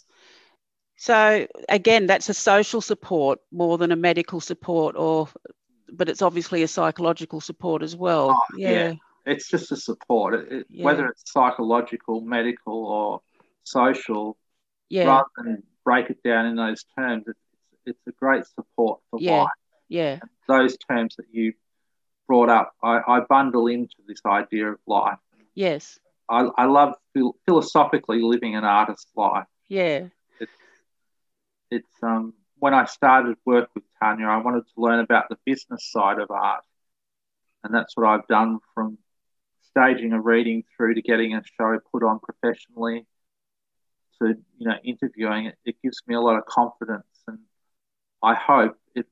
So 0.97 1.47
again, 1.67 2.05
that's 2.07 2.29
a 2.29 2.33
social 2.33 2.79
support 2.79 3.39
more 3.51 3.77
than 3.77 3.91
a 3.91 3.97
medical 3.97 4.39
support, 4.39 4.95
or 4.95 5.27
but 5.91 6.07
it's 6.07 6.21
obviously 6.21 6.63
a 6.63 6.67
psychological 6.67 7.41
support 7.41 7.83
as 7.83 7.95
well. 7.95 8.31
Oh, 8.31 8.57
yeah. 8.57 8.69
yeah. 8.71 8.93
It's 9.25 9.49
just 9.49 9.71
a 9.71 9.75
support, 9.75 10.33
it, 10.35 10.51
it- 10.51 10.67
Yeah. 10.69 10.85
whether 10.85 11.07
it's 11.07 11.29
psychological, 11.31 12.21
medical, 12.21 12.85
or 12.85 13.21
social. 13.63 14.37
yeah, 14.89 15.05
rather 15.07 15.27
than 15.37 15.63
break 15.83 16.09
it 16.09 16.23
down 16.23 16.45
in 16.45 16.55
those 16.55 16.85
terms, 16.97 17.25
it's, 17.27 17.39
it's 17.85 18.07
a 18.07 18.11
great 18.11 18.45
support 18.45 19.01
for 19.09 19.19
Yeah. 19.19 19.43
life. 19.43 19.49
yeah, 19.89 20.19
Those 20.47 20.77
terms 20.77 21.15
that 21.17 21.25
you 21.31 21.53
brought 22.27 22.49
up, 22.49 22.73
I, 22.83 23.01
I 23.07 23.19
bundle 23.21 23.67
into 23.67 23.95
this 24.07 24.21
idea 24.25 24.71
of 24.71 24.79
life. 24.87 25.17
yes, 25.55 25.99
I, 26.29 26.47
I 26.57 26.65
love 26.65 26.95
phil- 27.13 27.35
philosophically 27.45 28.21
living 28.21 28.55
an 28.55 28.63
artist's 28.63 29.11
life. 29.15 29.45
yeah, 29.67 30.09
It's 31.71 32.03
um, 32.03 32.33
when 32.59 32.73
I 32.73 32.85
started 32.85 33.37
work 33.45 33.69
with 33.75 33.83
Tanya, 34.01 34.27
I 34.27 34.37
wanted 34.37 34.65
to 34.65 34.73
learn 34.81 34.99
about 34.99 35.29
the 35.29 35.37
business 35.45 35.89
side 35.91 36.19
of 36.19 36.29
art, 36.31 36.63
and 37.63 37.73
that's 37.73 37.95
what 37.95 38.07
I've 38.07 38.27
done 38.27 38.59
from 38.73 38.97
staging 39.71 40.13
a 40.13 40.21
reading 40.21 40.63
through 40.75 40.95
to 40.95 41.01
getting 41.01 41.33
a 41.35 41.43
show 41.57 41.79
put 41.91 42.03
on 42.03 42.19
professionally 42.19 43.05
to 44.21 44.35
you 44.57 44.67
know 44.67 44.75
interviewing 44.83 45.47
it. 45.47 45.55
It 45.65 45.75
gives 45.83 46.01
me 46.07 46.15
a 46.15 46.21
lot 46.21 46.37
of 46.37 46.45
confidence, 46.45 47.05
and 47.27 47.39
I 48.23 48.35
hope 48.35 48.77
it 48.95 49.07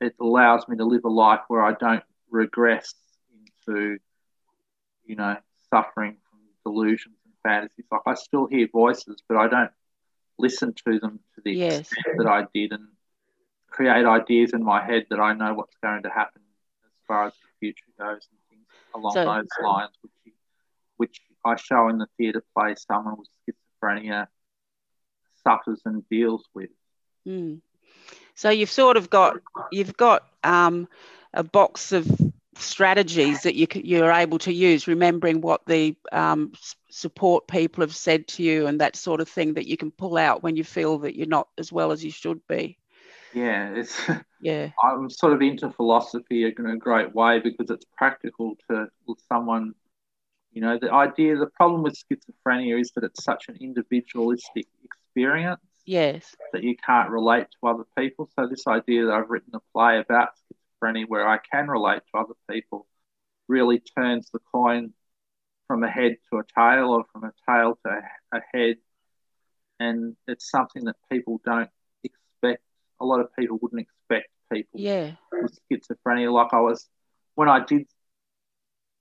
it 0.00 0.14
allows 0.20 0.66
me 0.68 0.76
to 0.76 0.84
live 0.84 1.04
a 1.04 1.08
life 1.08 1.40
where 1.48 1.62
I 1.62 1.72
don't 1.74 2.02
regress 2.30 2.94
into, 3.66 3.98
you 5.04 5.16
know, 5.16 5.36
suffering 5.70 6.16
from 6.30 6.40
delusions 6.64 7.16
and 7.24 7.34
fantasies. 7.42 7.84
Like 7.90 8.02
I 8.06 8.14
still 8.14 8.46
hear 8.46 8.68
voices, 8.72 9.22
but 9.28 9.36
I 9.36 9.48
don't 9.48 9.70
listen 10.38 10.74
to 10.86 10.98
them 10.98 11.20
to 11.34 11.40
the 11.44 11.52
Yes. 11.52 11.80
extent 11.92 12.18
that 12.18 12.26
I 12.26 12.46
did 12.54 12.72
and 12.72 12.88
create 13.68 14.06
ideas 14.06 14.52
in 14.52 14.62
my 14.62 14.84
head 14.84 15.06
that 15.10 15.20
I 15.20 15.34
know 15.34 15.54
what's 15.54 15.76
going 15.82 16.02
to 16.04 16.10
happen 16.10 16.42
as 16.84 16.92
far 17.06 17.26
as 17.26 17.32
the 17.34 17.48
future 17.60 17.84
goes 17.98 18.26
and 18.30 18.40
things 18.50 18.66
along 18.94 19.12
So- 19.12 19.24
those 19.24 19.48
lines, 19.62 19.92
which 20.02 20.12
which 20.96 21.20
I 21.44 21.54
show 21.54 21.88
in 21.88 21.98
the 21.98 22.08
theatre 22.16 22.42
play 22.56 22.74
someone 22.74 23.16
with 23.18 23.28
schizophrenia 23.46 24.26
suffers 25.44 25.80
and 25.84 26.06
deals 26.08 26.44
with. 26.52 26.70
Mm. 27.26 27.60
So 28.34 28.50
you've 28.50 28.70
sort 28.70 28.96
of 28.96 29.08
got 29.08 29.36
you've 29.70 29.96
got 29.96 30.26
um, 30.42 30.88
a 31.38 31.44
box 31.44 31.92
of 31.92 32.06
strategies 32.56 33.42
that 33.42 33.54
you 33.54 33.66
you're 33.74 34.12
able 34.12 34.38
to 34.38 34.52
use, 34.52 34.86
remembering 34.86 35.40
what 35.40 35.64
the 35.66 35.96
um, 36.12 36.52
support 36.90 37.46
people 37.46 37.82
have 37.82 37.94
said 37.94 38.26
to 38.26 38.42
you 38.42 38.66
and 38.66 38.80
that 38.80 38.96
sort 38.96 39.20
of 39.20 39.28
thing 39.28 39.54
that 39.54 39.66
you 39.66 39.76
can 39.76 39.90
pull 39.90 40.18
out 40.18 40.42
when 40.42 40.56
you 40.56 40.64
feel 40.64 40.98
that 40.98 41.16
you're 41.16 41.26
not 41.26 41.48
as 41.56 41.72
well 41.72 41.92
as 41.92 42.04
you 42.04 42.10
should 42.10 42.46
be. 42.48 42.76
Yeah, 43.32 43.70
it's 43.70 43.98
Yeah. 44.40 44.70
I'm 44.82 45.08
sort 45.10 45.32
of 45.32 45.42
into 45.42 45.70
philosophy 45.70 46.44
in 46.44 46.66
a 46.66 46.76
great 46.76 47.14
way 47.14 47.38
because 47.40 47.70
it's 47.70 47.86
practical 47.96 48.56
to 48.68 48.88
someone. 49.28 49.74
You 50.52 50.62
know, 50.62 50.78
the 50.80 50.92
idea, 50.92 51.36
the 51.36 51.46
problem 51.46 51.82
with 51.82 51.94
schizophrenia 51.94 52.80
is 52.80 52.90
that 52.92 53.04
it's 53.04 53.22
such 53.22 53.48
an 53.48 53.58
individualistic 53.60 54.66
experience 54.82 55.60
Yes. 55.84 56.34
that 56.52 56.64
you 56.64 56.74
can't 56.84 57.10
relate 57.10 57.46
to 57.50 57.68
other 57.68 57.84
people. 57.96 58.28
So 58.34 58.48
this 58.48 58.66
idea 58.66 59.06
that 59.06 59.12
I've 59.12 59.30
written 59.30 59.54
a 59.54 59.60
play 59.72 59.98
about 59.98 60.30
schizophrenia 60.82 61.04
where 61.06 61.28
I 61.28 61.38
can 61.38 61.68
relate 61.68 62.02
to 62.12 62.20
other 62.20 62.34
people 62.50 62.86
really 63.48 63.80
turns 63.80 64.30
the 64.30 64.40
coin 64.52 64.92
from 65.66 65.82
a 65.84 65.90
head 65.90 66.16
to 66.30 66.38
a 66.38 66.42
tail 66.58 66.90
or 66.90 67.04
from 67.12 67.24
a 67.24 67.32
tail 67.48 67.78
to 67.84 68.00
a 68.32 68.40
head. 68.52 68.76
And 69.80 70.16
it's 70.26 70.50
something 70.50 70.84
that 70.84 70.96
people 71.10 71.40
don't 71.44 71.70
expect. 72.02 72.62
A 73.00 73.04
lot 73.04 73.20
of 73.20 73.34
people 73.38 73.58
wouldn't 73.60 73.80
expect 73.82 74.28
people 74.52 74.80
Yeah. 74.80 75.12
with 75.30 75.58
schizophrenia. 75.70 76.32
Like 76.32 76.52
I 76.52 76.60
was, 76.60 76.88
when 77.34 77.48
I 77.48 77.64
did 77.64 77.86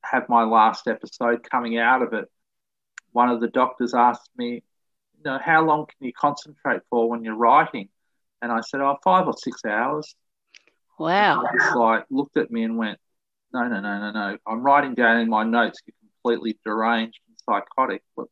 have 0.04 0.30
my 0.30 0.44
last 0.44 0.88
episode 0.88 1.50
coming 1.50 1.78
out 1.78 2.02
of 2.02 2.14
it, 2.14 2.30
one 3.12 3.30
of 3.30 3.42
the 3.42 3.48
doctors 3.48 3.94
asked 3.94 4.30
me, 4.38 4.64
you 5.18 5.24
know, 5.26 5.40
how 5.44 5.66
long 5.66 5.88
can 5.88 6.06
you 6.06 6.14
concentrate 6.14 6.82
for 6.90 7.10
when 7.10 7.24
you're 7.24 7.36
writing? 7.36 7.90
And 8.42 8.52
I 8.52 8.62
said, 8.62 8.82
oh, 8.82 8.98
five 9.04 9.26
or 9.26 9.34
six 9.34 9.66
hours. 9.66 10.16
Wow. 10.98 11.44
Just 11.58 11.76
like 11.76 12.06
looked 12.10 12.38
at 12.38 12.52
me 12.52 12.64
and 12.64 12.78
went, 12.78 13.00
no, 13.54 13.68
no, 13.68 13.80
no, 13.80 14.00
no, 14.00 14.12
no. 14.12 14.38
I'm 14.46 14.62
writing 14.62 14.94
down 14.94 15.20
in 15.20 15.30
my 15.30 15.44
notes 15.44 15.80
you're 15.86 15.96
completely 16.24 16.58
deranged 16.66 17.20
and 17.28 17.38
psychotic. 17.46 18.04
But 18.16 18.28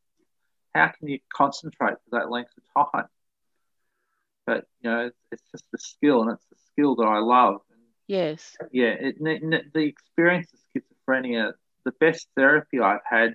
how 0.74 0.88
can 0.88 1.08
you 1.08 1.18
concentrate 1.34 1.94
for 2.04 2.18
that 2.18 2.30
length 2.30 2.50
of 2.76 2.90
time? 2.92 3.06
But 4.46 4.66
you 4.80 4.90
know, 4.90 5.10
it's, 5.32 5.42
just 5.50 5.64
a 5.74 5.78
skill, 5.78 6.22
and 6.22 6.32
it's 6.32 6.46
a 6.52 6.62
skill 6.72 6.94
that 6.96 7.06
I 7.06 7.18
love. 7.18 7.60
And 7.72 7.80
Yes. 8.06 8.56
yeah, 8.70 8.94
it, 9.00 9.16
n- 9.24 9.70
the 9.74 9.80
experience 9.80 10.52
of 10.52 10.60
schizophrenia, 10.70 11.52
the 11.84 11.92
best 11.92 12.28
therapy 12.36 12.78
I've 12.78 13.00
had 13.08 13.34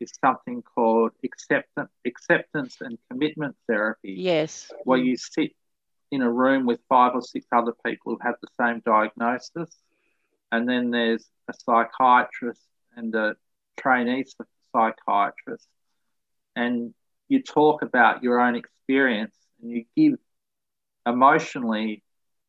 is 0.00 0.12
something 0.20 0.62
called 0.62 1.12
acceptance, 1.24 1.90
acceptance 2.04 2.76
and 2.80 2.98
commitment 3.10 3.56
therapy, 3.66 4.12
Yes. 4.12 4.72
where 4.84 4.98
you 4.98 5.16
sit 5.16 5.52
in 6.14 6.22
a 6.22 6.30
room 6.30 6.66
with 6.66 6.80
five 6.88 7.14
or 7.14 7.22
six 7.22 7.46
other 7.52 7.72
people 7.84 8.12
who 8.12 8.18
have 8.22 8.36
the 8.40 8.48
same 8.60 8.80
diagnosis, 8.84 9.70
and 10.52 10.68
then 10.68 10.90
there's 10.90 11.28
a 11.48 11.52
psychiatrist 11.52 12.62
and 12.96 13.14
a 13.14 13.34
trainee 13.76 14.24
psychiatrist, 14.72 15.68
and 16.54 16.94
you 17.28 17.42
talk 17.42 17.82
about 17.82 18.22
your 18.22 18.40
own 18.40 18.54
experience 18.54 19.36
and 19.60 19.70
you 19.70 19.84
give 19.96 20.18
emotionally 21.06 22.02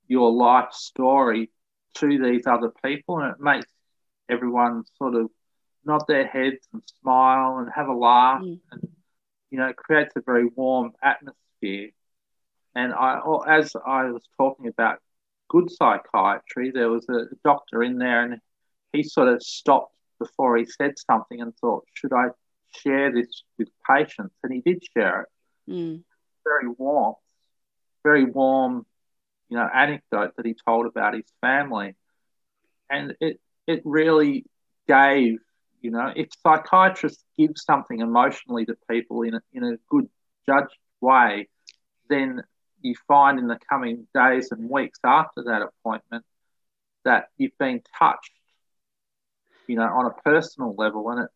your 0.07 0.31
life 0.31 0.71
story 0.71 1.49
to 1.95 2.19
these 2.19 2.45
other 2.45 2.71
people, 2.83 3.19
and 3.19 3.33
it 3.33 3.39
makes 3.39 3.67
everyone 4.29 4.83
sort 4.97 5.15
of 5.15 5.29
nod 5.85 6.03
their 6.07 6.27
heads 6.27 6.67
and 6.73 6.81
smile 7.01 7.57
and 7.57 7.69
have 7.73 7.87
a 7.87 7.93
laugh, 7.93 8.41
Mm. 8.41 8.59
and 8.71 8.87
you 9.51 9.57
know, 9.59 9.67
it 9.67 9.77
creates 9.77 10.15
a 10.15 10.21
very 10.21 10.45
warm 10.45 10.91
atmosphere. 11.01 11.91
And 12.75 12.93
I, 12.93 13.21
as 13.47 13.73
I 13.85 14.11
was 14.11 14.23
talking 14.37 14.67
about 14.67 14.99
good 15.49 15.71
psychiatry, 15.71 16.71
there 16.71 16.89
was 16.89 17.07
a 17.09 17.27
doctor 17.43 17.83
in 17.83 17.97
there, 17.97 18.23
and 18.23 18.39
he 18.91 19.03
sort 19.03 19.29
of 19.29 19.41
stopped 19.41 19.93
before 20.19 20.57
he 20.57 20.65
said 20.65 20.93
something 20.97 21.41
and 21.41 21.55
thought, 21.57 21.85
should 21.93 22.13
I 22.13 22.27
share 22.77 23.11
this 23.11 23.43
with 23.57 23.69
patients? 23.89 24.35
And 24.43 24.53
he 24.53 24.61
did 24.61 24.83
share 24.95 25.21
it. 25.21 25.71
Mm. 25.71 26.03
Very 26.43 26.69
warm, 26.77 27.15
very 28.03 28.25
warm, 28.25 28.85
you 29.49 29.57
know, 29.57 29.67
anecdote 29.73 30.33
that 30.37 30.45
he 30.45 30.55
told 30.65 30.85
about 30.85 31.15
his 31.15 31.25
family, 31.41 31.95
and 32.89 33.15
it 33.19 33.39
it 33.67 33.81
really 33.83 34.45
gave, 34.87 35.39
you 35.81 35.91
know, 35.91 36.11
if 36.15 36.29
psychiatrists 36.43 37.23
give 37.37 37.51
something 37.55 37.99
emotionally 37.99 38.65
to 38.65 38.75
people 38.89 39.23
in 39.23 39.33
a, 39.33 39.41
in 39.53 39.63
a 39.63 39.77
good 39.89 40.07
judged 40.45 40.77
way, 41.01 41.47
then 42.09 42.43
you 42.85 42.95
find 43.07 43.39
in 43.39 43.47
the 43.47 43.59
coming 43.69 44.07
days 44.13 44.51
and 44.51 44.69
weeks 44.69 44.99
after 45.03 45.43
that 45.43 45.61
appointment 45.61 46.23
that 47.03 47.29
you've 47.37 47.57
been 47.57 47.81
touched, 47.97 48.31
you 49.67 49.75
know, 49.75 49.83
on 49.83 50.05
a 50.05 50.21
personal 50.23 50.75
level, 50.77 51.09
and 51.09 51.23
it 51.23 51.29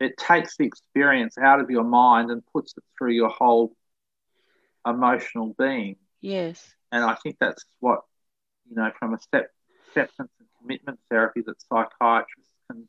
it 0.00 0.16
takes 0.16 0.56
the 0.56 0.64
experience 0.64 1.36
out 1.36 1.60
of 1.60 1.68
your 1.70 1.84
mind 1.84 2.30
and 2.30 2.42
puts 2.52 2.74
it 2.76 2.84
through 2.96 3.12
your 3.12 3.28
whole 3.28 3.76
emotional 4.86 5.54
being. 5.58 5.96
Yes. 6.22 6.74
And 6.90 7.04
I 7.04 7.14
think 7.14 7.36
that's 7.38 7.64
what, 7.80 8.00
you 8.68 8.76
know, 8.76 8.90
from 8.98 9.12
a 9.12 9.18
step, 9.18 9.50
acceptance 9.88 10.30
and 10.38 10.48
commitment 10.58 10.98
therapy 11.10 11.42
that 11.42 11.60
psychiatrists 11.60 12.52
can 12.70 12.88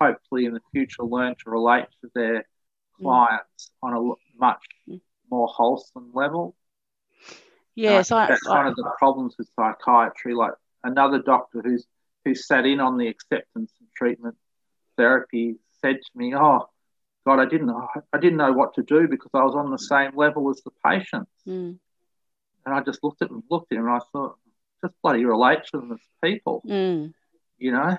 hopefully 0.00 0.46
in 0.46 0.54
the 0.54 0.62
future 0.72 1.02
learn 1.02 1.34
to 1.44 1.50
relate 1.50 1.86
to 2.00 2.10
their 2.14 2.46
clients 3.00 3.70
on 3.82 3.94
a 3.94 4.14
much 4.38 4.64
Mm. 4.88 5.00
more 5.30 5.48
wholesome 5.48 6.10
level. 6.14 6.56
Yes. 7.78 8.10
I 8.10 8.24
I, 8.24 8.26
think 8.26 8.40
that's 8.40 8.48
one 8.48 8.66
I, 8.66 8.70
of 8.70 8.76
the 8.76 8.90
problems 8.98 9.36
with 9.38 9.48
psychiatry. 9.54 10.34
Like 10.34 10.52
another 10.82 11.20
doctor 11.22 11.62
who's 11.62 11.86
who 12.24 12.34
sat 12.34 12.66
in 12.66 12.80
on 12.80 12.98
the 12.98 13.06
acceptance 13.06 13.72
and 13.78 13.88
treatment 13.94 14.36
therapy 14.96 15.56
said 15.80 15.96
to 15.96 16.18
me, 16.18 16.34
"Oh, 16.34 16.68
God, 17.24 17.38
I 17.38 17.46
didn't 17.46 17.70
I 17.70 18.18
didn't 18.18 18.38
know 18.38 18.52
what 18.52 18.74
to 18.74 18.82
do 18.82 19.06
because 19.06 19.30
I 19.32 19.44
was 19.44 19.54
on 19.54 19.70
the 19.70 19.78
same 19.78 20.16
level 20.16 20.50
as 20.50 20.60
the 20.62 20.72
patients." 20.84 21.30
mm, 21.46 21.78
And 22.66 22.74
I 22.74 22.80
just 22.80 23.04
looked 23.04 23.22
at 23.22 23.28
them, 23.28 23.44
looked 23.48 23.72
at 23.72 23.78
him, 23.78 23.86
and 23.86 23.94
I 23.94 24.00
thought, 24.12 24.36
just 24.82 24.94
bloody 25.00 25.24
relate 25.24 25.64
to 25.70 25.78
them 25.78 25.92
as 25.92 26.00
people, 26.22 26.62
mm, 26.66 27.14
you 27.58 27.70
know. 27.72 27.96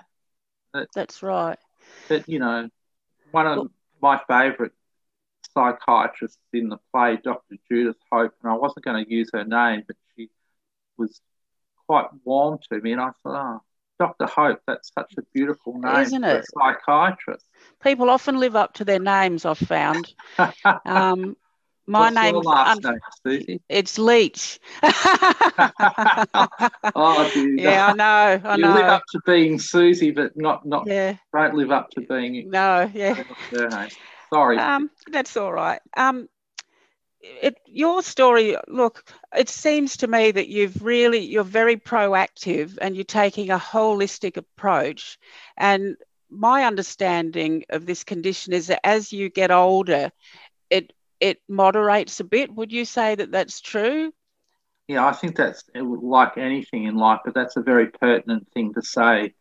that's 0.94 1.24
right. 1.24 1.58
But 2.10 2.28
you 2.28 2.40
know, 2.40 2.70
one 3.32 3.48
of 3.48 3.58
Well- 3.58 3.72
my 4.02 4.18
favourite 4.28 4.74
psychiatrists 5.60 6.38
in 6.54 6.70
the 6.70 6.78
play, 6.94 7.18
Dr. 7.24 7.56
Judith 7.70 7.98
Hope, 8.12 8.34
and 8.42 8.52
I 8.52 8.56
wasn't 8.56 8.86
going 8.86 9.04
to 9.04 9.12
use 9.12 9.30
her 9.34 9.44
name, 9.44 9.84
but 9.86 9.98
she 10.16 10.30
was 10.98 11.20
quite 11.88 12.08
warm 12.24 12.60
to 12.72 12.80
me, 12.80 12.94
and 12.94 13.02
I 13.02 13.10
thought, 13.24 13.60
oh, 13.60 13.62
Dr. 14.00 14.26
Hope, 14.28 14.62
that's 14.66 14.92
such 14.98 15.14
a 15.18 15.22
beautiful 15.34 15.78
name 15.80 15.96
Isn't 15.98 16.24
for 16.24 16.30
it? 16.30 16.46
a 16.46 16.76
psychiatrist. 16.86 17.46
People 17.84 18.10
often 18.10 18.40
live 18.40 18.56
up 18.56 18.74
to 18.76 18.86
their 18.86 19.00
names. 19.00 19.46
I've 19.46 19.58
found. 19.58 20.14
Um, 20.86 21.36
my 21.86 22.12
name, 22.12 22.36
last 22.36 22.86
um, 22.86 22.92
name, 22.92 23.00
Susie? 23.26 23.62
it's 23.68 23.98
Leach. 23.98 24.60
Oh, 26.96 27.30
dear. 27.34 27.56
yeah, 27.58 27.88
I 27.88 27.94
know. 27.94 28.42
I 28.44 28.56
you 28.56 28.62
know. 28.62 28.76
live 28.76 28.86
up 28.86 29.04
to 29.12 29.20
being 29.26 29.60
Susie, 29.60 30.12
but 30.12 30.38
not 30.38 30.66
not 30.66 30.86
yeah. 30.86 31.16
don't 31.34 31.56
live 31.56 31.72
up 31.72 31.90
to 31.92 32.02
being 32.02 32.50
No. 32.50 32.90
Yeah. 32.94 33.24
Sorry. 34.32 34.58
Um, 34.58 34.90
that's 35.12 35.38
all 35.38 35.52
right. 35.52 35.82
Um, 35.98 36.30
it, 37.22 37.58
your 37.66 38.02
story, 38.02 38.56
look, 38.68 39.12
it 39.36 39.50
seems 39.50 39.98
to 39.98 40.08
me 40.08 40.32
that 40.32 40.48
you've 40.48 40.82
really, 40.84 41.20
you're 41.20 41.44
very 41.44 41.76
proactive 41.76 42.78
and 42.82 42.96
you're 42.96 43.04
taking 43.04 43.50
a 43.50 43.58
holistic 43.58 44.38
approach. 44.38 45.18
And 45.58 45.98
my 46.30 46.64
understanding 46.64 47.66
of 47.70 47.86
this 47.86 48.04
condition 48.04 48.54
is 48.54 48.68
that 48.68 48.86
as 48.86 49.12
you 49.12 49.30
get 49.30 49.52
older, 49.52 50.12
it 50.70 50.94
it 51.20 51.42
moderates 51.50 52.20
a 52.22 52.24
bit. 52.24 52.54
Would 52.54 52.72
you 52.72 52.86
say 52.86 53.16
that 53.16 53.32
that's 53.32 53.60
true? 53.60 54.14
Yeah, 54.88 55.06
I 55.06 55.12
think 55.12 55.36
that's 55.36 55.64
like 55.76 56.38
anything 56.38 56.86
in 56.86 56.96
life, 56.96 57.20
but 57.26 57.34
that's 57.34 57.58
a 57.58 57.62
very 57.62 57.88
pertinent 57.88 58.48
thing 58.54 58.74
to 58.74 58.82
say 58.82 59.34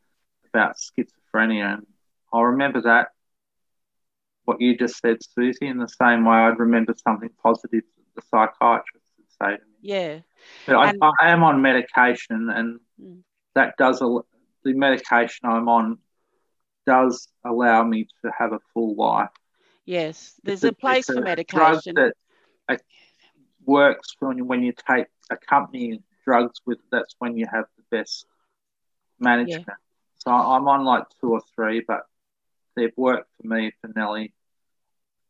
about 0.53 0.77
schizophrenia. 0.77 1.75
And 1.75 1.87
I'll 2.33 2.47
remember 2.47 2.83
that, 2.83 3.09
what 4.49 4.61
you 4.63 4.77
just 4.77 4.99
said, 5.01 5.19
Susie, 5.23 5.67
in 5.69 5.79
the 5.79 5.89
same 5.89 6.25
way 6.25 6.37
I'd 6.37 6.59
remember 6.59 6.95
something 7.07 7.29
positive 7.43 7.83
that 7.97 8.15
the 8.17 8.23
psychiatrist 8.23 9.07
would 9.19 9.31
say 9.41 9.57
to 9.57 9.63
me. 9.63 9.79
Yeah. 9.83 10.21
But 10.67 10.77
I, 10.77 10.93
I 11.21 11.31
am 11.33 11.43
on 11.43 11.61
medication, 11.61 12.49
and 12.51 12.81
Mm. 13.01 13.23
that 13.55 13.77
does 13.77 13.99
the 14.01 14.73
medication 14.73 15.49
I'm 15.49 15.69
on 15.69 15.99
does 16.87 17.29
allow 17.45 17.85
me 17.85 18.07
to 18.25 18.31
have 18.39 18.53
a 18.53 18.59
full 18.73 18.95
life. 18.97 19.29
Yes, 19.85 20.41
there's 20.45 20.65
It's 20.65 20.73
a 20.73 20.73
place 20.73 21.07
for 21.07 21.21
medication. 21.21 21.95
Drug 21.95 21.95
that 21.95 22.13
uh, 22.69 22.77
works 23.67 24.15
when 24.21 24.39
you, 24.39 24.45
when 24.45 24.63
you 24.63 24.73
take 24.91 25.07
accompanying 25.31 26.03
drugs 26.25 26.61
with. 26.67 26.79
That's 26.91 27.15
when 27.19 27.37
you 27.37 27.47
have 27.53 27.67
the 27.77 27.97
best 27.97 28.27
management. 29.19 29.79
So 30.19 30.31
I'm 30.31 30.67
on 30.69 30.85
like 30.85 31.05
two 31.21 31.33
or 31.33 31.41
three, 31.55 31.85
but 31.87 32.01
they've 32.77 32.97
worked 32.97 33.29
for 33.41 33.47
me 33.47 33.73
for 33.81 33.91
nearly 33.95 34.33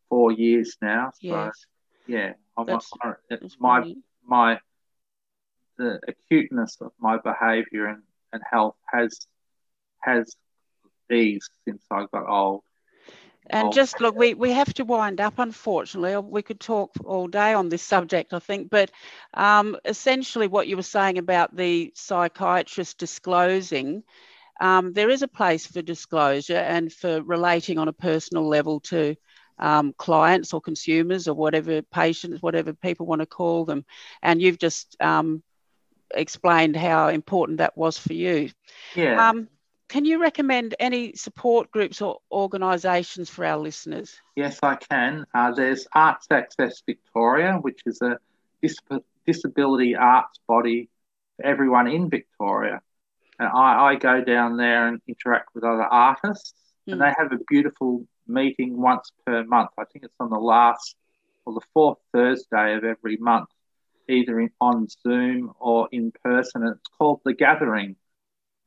four 0.09 0.33
years 0.33 0.77
now. 0.81 1.13
So 1.29 1.51
yes, 1.51 1.67
yeah, 2.07 2.33
I'm, 2.57 2.67
That's- 2.67 2.93
I- 3.03 3.15
it's 3.41 3.55
that's 3.55 3.57
my 3.59 3.83
brilliant. 3.83 4.05
my 4.25 4.59
the 5.79 5.99
acuteness 6.09 6.79
of 6.81 6.93
my 6.99 7.19
behaviour 7.19 7.87
and, 7.87 8.03
and 8.33 8.43
health 8.51 8.77
has 8.93 9.27
has 10.03 10.37
eased 11.11 11.51
since 11.67 11.85
I 11.91 12.07
got 12.13 12.29
old. 12.29 12.63
And 13.51 13.69
Oh. 13.69 13.73
just 13.73 14.01
look, 14.01 14.17
we, 14.17 14.35
we 14.35 14.53
have 14.53 14.73
to 14.75 14.85
wind 14.85 15.21
up, 15.21 15.39
unfortunately. 15.39 16.17
We 16.17 16.43
could 16.43 16.61
talk 16.61 16.93
all 17.05 17.27
day 17.29 17.55
on 17.55 17.69
this 17.69 17.83
subject, 17.83 18.33
I 18.33 18.39
think. 18.41 18.71
But 18.71 18.91
um, 19.35 19.77
essentially, 19.85 20.47
what 20.49 20.69
you 20.69 20.77
were 20.77 20.83
saying 20.83 21.19
about 21.19 21.55
the 21.57 21.93
psychiatrist 21.95 22.99
disclosing, 22.99 24.03
um, 24.61 24.93
there 24.93 25.11
is 25.11 25.23
a 25.23 25.29
place 25.29 25.67
for 25.67 25.83
disclosure 25.83 26.57
and 26.57 26.93
for 26.93 27.23
relating 27.23 27.79
on 27.79 27.89
a 27.89 27.93
personal 27.93 28.47
level 28.49 28.81
to 28.81 29.17
um, 29.59 29.95
clients 29.97 30.53
or 30.53 30.61
consumers 30.61 31.29
or 31.29 31.35
whatever 31.35 31.83
patients, 31.83 32.43
whatever 32.43 32.73
people 32.73 33.07
want 33.07 33.21
to 33.21 33.27
call 33.27 33.65
them. 33.65 33.85
And 34.23 34.41
you've 34.41 34.59
just 34.59 34.97
um, 35.01 35.43
explained 36.15 36.77
how 36.77 37.09
important 37.09 37.59
that 37.59 37.77
was 37.77 37.99
for 37.99 38.13
you. 38.13 38.51
Yeah. 38.95 39.29
Um, 39.29 39.49
can 39.89 40.05
you 40.05 40.21
recommend 40.21 40.75
any 40.79 41.15
support 41.15 41.71
groups 41.71 42.03
or 42.03 42.19
organisations 42.31 43.31
for 43.31 43.45
our 43.45 43.57
listeners? 43.57 44.21
Yes, 44.37 44.59
I 44.63 44.75
can. 44.77 45.25
Uh, 45.35 45.53
there's 45.53 45.87
Arts 45.95 46.27
Access 46.31 46.83
Victoria, 46.85 47.55
which 47.55 47.81
is 47.87 48.03
a 48.03 48.19
dis- 48.61 48.77
disability 49.27 49.97
arts 49.97 50.41
body 50.47 50.91
for 51.37 51.47
everyone 51.47 51.87
in 51.87 52.11
Victoria. 52.11 52.83
And 53.39 53.49
I, 53.49 53.93
I 53.93 53.95
go 53.95 54.23
down 54.23 54.57
there 54.57 54.89
and 54.89 55.01
interact 55.09 55.55
with 55.55 55.65
other 55.65 55.85
artists, 55.85 56.55
and 56.87 57.01
Mm. 57.01 57.05
they 57.05 57.15
have 57.17 57.33
a 57.33 57.43
beautiful 57.49 58.05
meeting 58.29 58.81
once 58.81 59.11
per 59.27 59.45
month. 59.45 59.71
I 59.79 59.85
think 59.85 60.05
it's 60.05 60.15
on 60.21 60.31
the 60.31 60.39
last 60.39 60.97
or 61.45 61.55
the 61.55 61.67
fourth 61.73 61.99
Thursday 62.13 62.75
of 62.75 62.85
every 62.85 63.17
month, 63.17 63.49
either 64.09 64.39
in, 64.39 64.51
on 64.61 64.87
Zoom 65.03 65.53
or 65.59 65.89
in 65.91 66.13
person. 66.25 66.63
And 66.63 66.77
it's 66.77 66.89
called 66.99 67.21
The 67.25 67.35
Gathering, 67.35 67.97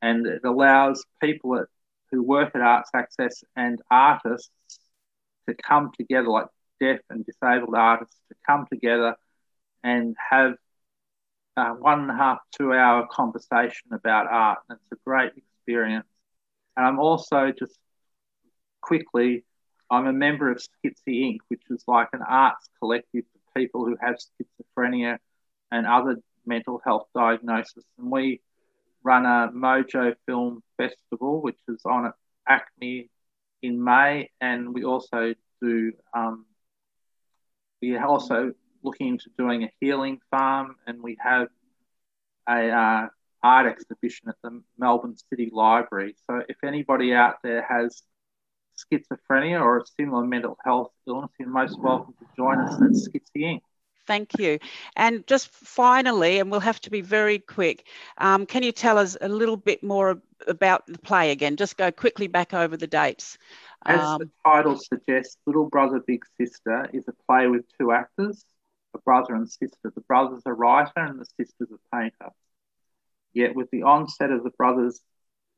and 0.00 0.26
it 0.26 0.44
allows 0.44 1.04
people 1.22 1.56
at, 1.56 1.66
who 2.10 2.22
work 2.22 2.54
at 2.54 2.60
Arts 2.60 2.90
Access 2.94 3.44
and 3.56 3.80
artists 3.90 4.50
to 5.48 5.54
come 5.54 5.92
together, 5.96 6.28
like 6.28 6.46
deaf 6.80 7.00
and 7.08 7.24
disabled 7.24 7.74
artists, 7.76 8.16
to 8.28 8.34
come 8.46 8.66
together 8.70 9.16
and 9.84 10.16
have 10.30 10.54
a 11.56 11.74
one 11.74 12.00
and 12.00 12.10
a 12.10 12.14
half, 12.14 12.38
two 12.56 12.72
hour 12.72 13.06
conversation 13.10 13.92
about 13.92 14.26
art. 14.26 14.58
And 14.68 14.78
it's 14.80 15.00
a 15.00 15.04
great 15.04 15.32
experience. 15.36 16.06
And 16.76 16.86
I'm 16.86 16.98
also 16.98 17.52
just 17.56 17.76
quickly, 18.80 19.44
I'm 19.92 20.06
a 20.06 20.12
member 20.12 20.50
of 20.50 20.56
Schizzy 20.56 21.34
Inc., 21.34 21.38
which 21.48 21.62
is 21.68 21.84
like 21.86 22.08
an 22.14 22.22
arts 22.26 22.70
collective 22.78 23.24
for 23.30 23.60
people 23.60 23.84
who 23.84 23.94
have 24.00 24.16
schizophrenia 24.16 25.18
and 25.70 25.86
other 25.86 26.16
mental 26.46 26.80
health 26.82 27.08
diagnoses. 27.14 27.84
And 27.98 28.10
we 28.10 28.40
run 29.02 29.26
a 29.26 29.52
Mojo 29.52 30.14
Film 30.24 30.62
Festival, 30.78 31.42
which 31.42 31.58
is 31.68 31.82
on 31.84 32.06
at 32.06 32.64
ACMI 32.80 33.10
in 33.60 33.84
May, 33.84 34.30
and 34.40 34.72
we 34.72 34.84
also 34.84 35.34
do. 35.60 35.92
Um, 36.14 36.46
we 37.82 37.94
are 37.96 38.06
also 38.06 38.52
looking 38.82 39.08
into 39.08 39.28
doing 39.36 39.64
a 39.64 39.72
healing 39.78 40.20
farm, 40.30 40.76
and 40.86 41.02
we 41.02 41.18
have 41.20 41.48
a 42.48 42.70
uh, 42.70 43.08
art 43.42 43.66
exhibition 43.66 44.30
at 44.30 44.36
the 44.42 44.62
Melbourne 44.78 45.16
City 45.30 45.50
Library. 45.52 46.16
So 46.26 46.42
if 46.48 46.56
anybody 46.64 47.12
out 47.12 47.36
there 47.42 47.62
has 47.68 48.02
schizophrenia 48.84 49.60
or 49.60 49.78
a 49.78 49.86
similar 49.98 50.24
mental 50.24 50.56
health 50.64 50.90
illness, 51.06 51.30
you're 51.38 51.48
most 51.48 51.78
welcome 51.78 52.14
to 52.18 52.26
join 52.36 52.58
us 52.60 52.74
at 52.74 52.90
Schizzy 52.90 53.44
Inc. 53.44 53.60
Thank 54.06 54.38
you. 54.38 54.58
And 54.96 55.26
just 55.26 55.48
finally, 55.48 56.40
and 56.40 56.50
we'll 56.50 56.60
have 56.60 56.80
to 56.80 56.90
be 56.90 57.02
very 57.02 57.38
quick, 57.38 57.86
um, 58.18 58.46
can 58.46 58.62
you 58.62 58.72
tell 58.72 58.98
us 58.98 59.16
a 59.20 59.28
little 59.28 59.56
bit 59.56 59.82
more 59.82 60.20
about 60.48 60.86
the 60.86 60.98
play 60.98 61.30
again? 61.30 61.56
Just 61.56 61.76
go 61.76 61.92
quickly 61.92 62.26
back 62.26 62.52
over 62.52 62.76
the 62.76 62.88
dates. 62.88 63.38
As 63.86 64.00
Um, 64.00 64.18
the 64.18 64.30
title 64.44 64.76
suggests, 64.76 65.36
Little 65.46 65.68
Brother 65.68 66.00
Big 66.04 66.24
Sister 66.36 66.88
is 66.92 67.06
a 67.08 67.12
play 67.28 67.46
with 67.46 67.64
two 67.78 67.92
actors, 67.92 68.44
a 68.94 68.98
brother 68.98 69.34
and 69.34 69.48
sister. 69.48 69.92
The 69.94 70.00
brother's 70.02 70.42
a 70.46 70.52
writer 70.52 70.92
and 70.96 71.20
the 71.20 71.26
sister's 71.36 71.68
a 71.70 71.96
painter. 71.96 72.30
Yet, 73.32 73.54
with 73.54 73.70
the 73.70 73.84
onset 73.84 74.30
of 74.30 74.42
the 74.42 74.50
brother's 74.50 75.00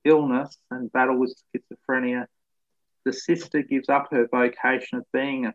illness 0.04 0.56
and 0.70 0.92
battle 0.92 1.18
with 1.18 1.34
schizophrenia, 1.54 2.26
the 3.04 3.12
sister 3.12 3.62
gives 3.62 3.88
up 3.88 4.08
her 4.10 4.26
vocation 4.30 4.98
of 4.98 5.04
being 5.12 5.46
a 5.46 5.54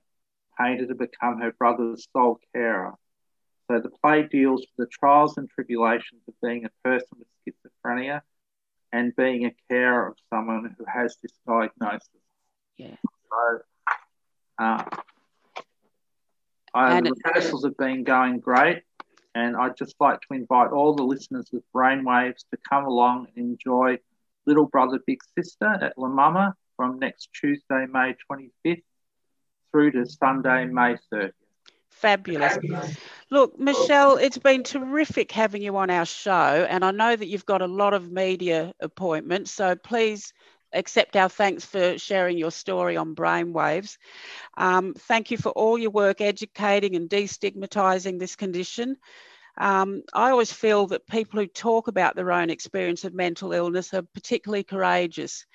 painter 0.59 0.87
to 0.87 0.95
become 0.95 1.39
her 1.39 1.51
brother's 1.51 2.07
sole 2.13 2.39
carer. 2.53 2.93
So 3.69 3.79
the 3.79 3.89
play 3.89 4.23
deals 4.23 4.61
with 4.61 4.87
the 4.87 4.91
trials 4.91 5.37
and 5.37 5.49
tribulations 5.49 6.21
of 6.27 6.33
being 6.41 6.65
a 6.65 6.69
person 6.83 7.17
with 7.17 7.27
schizophrenia 7.85 8.21
and 8.91 9.15
being 9.15 9.45
a 9.45 9.55
carer 9.69 10.07
of 10.07 10.17
someone 10.29 10.75
who 10.77 10.85
has 10.85 11.17
this 11.21 11.31
diagnosis. 11.47 12.07
Yeah. 12.77 12.95
So, 13.29 13.59
uh, 14.57 14.83
I, 16.73 16.97
And 16.97 17.05
the 17.05 17.15
rehearsals 17.23 17.63
have 17.63 17.77
been 17.77 18.03
going 18.03 18.39
great, 18.39 18.83
and 19.35 19.55
I'd 19.55 19.77
just 19.77 19.95
like 19.99 20.19
to 20.21 20.33
invite 20.33 20.71
all 20.71 20.95
the 20.95 21.03
listeners 21.03 21.49
of 21.53 21.61
Brainwaves 21.75 22.43
to 22.51 22.57
come 22.67 22.85
along 22.85 23.27
and 23.35 23.51
enjoy 23.51 23.99
Little 24.45 24.65
Brother 24.65 24.99
Big 25.05 25.19
Sister 25.37 25.67
at 25.67 25.97
La 25.97 26.09
Mama 26.09 26.55
from 26.79 26.97
next 26.97 27.27
Tuesday, 27.33 27.87
May 27.91 28.15
25th, 28.31 28.83
through 29.69 29.91
to 29.91 30.05
Sunday, 30.05 30.63
May 30.63 30.95
30th. 31.13 31.33
Fabulous. 31.89 32.57
Look, 33.29 33.59
Michelle, 33.59 34.15
it's 34.15 34.37
been 34.37 34.63
terrific 34.63 35.29
having 35.29 35.61
you 35.61 35.75
on 35.75 35.89
our 35.89 36.05
show, 36.05 36.65
and 36.69 36.85
I 36.85 36.91
know 36.91 37.13
that 37.13 37.27
you've 37.27 37.45
got 37.45 37.61
a 37.61 37.67
lot 37.67 37.93
of 37.93 38.09
media 38.09 38.73
appointments, 38.79 39.51
so 39.51 39.75
please 39.75 40.31
accept 40.71 41.17
our 41.17 41.27
thanks 41.27 41.65
for 41.65 41.97
sharing 41.97 42.37
your 42.37 42.51
story 42.51 42.95
on 42.95 43.13
brainwaves. 43.13 43.97
Um, 44.55 44.93
thank 44.93 45.31
you 45.31 45.37
for 45.37 45.49
all 45.49 45.77
your 45.77 45.91
work 45.91 46.21
educating 46.21 46.95
and 46.95 47.09
destigmatizing 47.09 48.19
this 48.19 48.37
condition. 48.37 48.95
Um, 49.59 50.03
I 50.13 50.31
always 50.31 50.53
feel 50.53 50.87
that 50.87 51.05
people 51.07 51.41
who 51.41 51.47
talk 51.47 51.89
about 51.89 52.15
their 52.15 52.31
own 52.31 52.49
experience 52.49 53.03
of 53.03 53.13
mental 53.13 53.51
illness 53.51 53.93
are 53.93 54.03
particularly 54.13 54.63
courageous. 54.63 55.45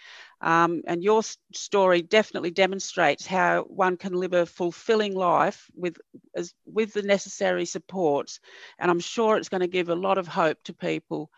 Um, 0.45 0.83
and 0.87 1.03
your 1.03 1.23
story 1.55 2.03
definitely 2.03 2.51
demonstrates 2.51 3.27
how 3.27 3.63
one 3.63 3.97
can 3.97 4.13
live 4.13 4.35
a 4.35 4.45
fulfilling 4.45 5.15
life 5.15 5.71
with 5.75 5.97
as, 6.37 6.53
with 6.67 6.93
the 6.93 7.01
necessary 7.01 7.65
supports. 7.65 8.41
And 8.79 8.91
I'm 8.91 9.01
sure 9.01 9.39
it's 9.39 9.49
going 9.49 9.63
to 9.63 9.67
give 9.67 9.89
a 9.89 9.95
lot 9.95 10.19
of 10.19 10.29
hope 10.29 10.59
to 10.65 10.75
people. 10.75 11.31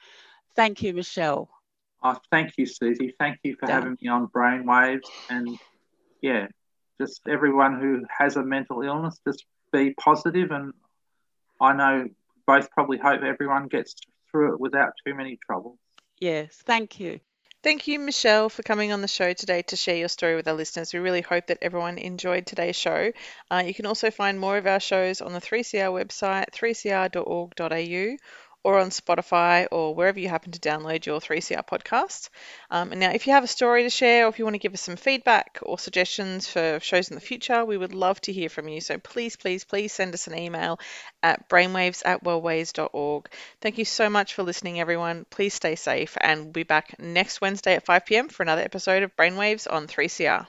Thank 0.56 0.82
you, 0.82 0.92
Michelle. 0.92 1.48
Oh, 2.02 2.18
thank 2.32 2.54
you, 2.58 2.66
Susie. 2.66 3.14
Thank 3.20 3.38
you 3.44 3.54
for 3.60 3.66
Done. 3.66 3.82
having 3.82 3.98
me 4.02 4.08
on 4.08 4.26
Brainwaves. 4.26 5.08
And 5.28 5.56
yeah, 6.20 6.48
just 7.00 7.20
everyone 7.28 7.78
who 7.78 8.02
has 8.18 8.34
a 8.34 8.42
mental 8.42 8.82
illness, 8.82 9.20
just 9.24 9.46
be 9.72 9.94
positive. 9.94 10.50
And 10.50 10.72
I 11.60 11.74
know 11.74 12.08
both 12.44 12.72
probably 12.72 12.98
hope 12.98 13.22
everyone 13.22 13.68
gets 13.68 13.94
through 14.32 14.54
it 14.54 14.60
without 14.60 14.94
too 15.06 15.14
many 15.14 15.38
troubles. 15.46 15.78
Yes, 16.18 16.60
thank 16.66 16.98
you. 16.98 17.20
Thank 17.62 17.86
you, 17.88 17.98
Michelle, 17.98 18.48
for 18.48 18.62
coming 18.62 18.92
on 18.92 19.02
the 19.02 19.08
show 19.08 19.32
today 19.34 19.60
to 19.62 19.76
share 19.76 19.96
your 19.96 20.08
story 20.08 20.36
with 20.36 20.46
our 20.48 20.54
listeners. 20.54 20.94
We 20.94 21.00
really 21.00 21.20
hope 21.20 21.48
that 21.48 21.58
everyone 21.60 21.98
enjoyed 21.98 22.46
today's 22.46 22.76
show. 22.76 23.12
Uh, 23.50 23.64
you 23.66 23.74
can 23.74 23.84
also 23.86 24.10
find 24.10 24.38
more 24.40 24.56
of 24.56 24.66
our 24.66 24.80
shows 24.80 25.20
on 25.20 25.32
the 25.34 25.40
3CR 25.40 25.90
website, 25.90 26.50
3cr.org.au, 26.52 28.16
or 28.66 28.80
on 28.80 28.90
Spotify 28.90 29.68
or 29.70 29.94
wherever 29.94 30.18
you 30.18 30.28
happen 30.28 30.50
to 30.50 30.58
download 30.58 31.06
your 31.06 31.20
3CR 31.20 31.64
podcast. 31.64 32.30
Um, 32.68 32.90
and 32.90 32.98
now, 32.98 33.12
if 33.12 33.28
you 33.28 33.32
have 33.32 33.44
a 33.44 33.46
story 33.46 33.84
to 33.84 33.90
share 33.90 34.26
or 34.26 34.28
if 34.28 34.40
you 34.40 34.44
want 34.44 34.54
to 34.54 34.58
give 34.58 34.74
us 34.74 34.80
some 34.80 34.96
feedback 34.96 35.60
or 35.62 35.78
suggestions 35.78 36.48
for 36.48 36.80
shows 36.82 37.08
in 37.08 37.14
the 37.14 37.20
future, 37.20 37.64
we 37.64 37.76
would 37.76 37.94
love 37.94 38.20
to 38.22 38.32
hear 38.32 38.48
from 38.48 38.66
you. 38.66 38.80
So 38.80 38.98
please, 38.98 39.36
please, 39.36 39.62
please 39.62 39.92
send 39.92 40.14
us 40.14 40.26
an 40.26 40.36
email 40.36 40.80
at 41.22 41.48
brainwaves 41.48 42.02
at 42.04 42.24
wellways.org. 42.24 43.30
Thank 43.60 43.78
you 43.78 43.84
so 43.84 44.10
much 44.10 44.34
for 44.34 44.42
listening, 44.42 44.80
everyone. 44.80 45.26
Please 45.30 45.54
stay 45.54 45.76
safe, 45.76 46.16
and 46.20 46.46
we'll 46.46 46.50
be 46.50 46.64
back 46.64 46.98
next 46.98 47.40
Wednesday 47.40 47.76
at 47.76 47.84
5 47.84 48.04
pm 48.04 48.28
for 48.28 48.42
another 48.42 48.62
episode 48.62 49.04
of 49.04 49.14
Brainwaves 49.14 49.72
on 49.72 49.86
3CR. 49.86 50.48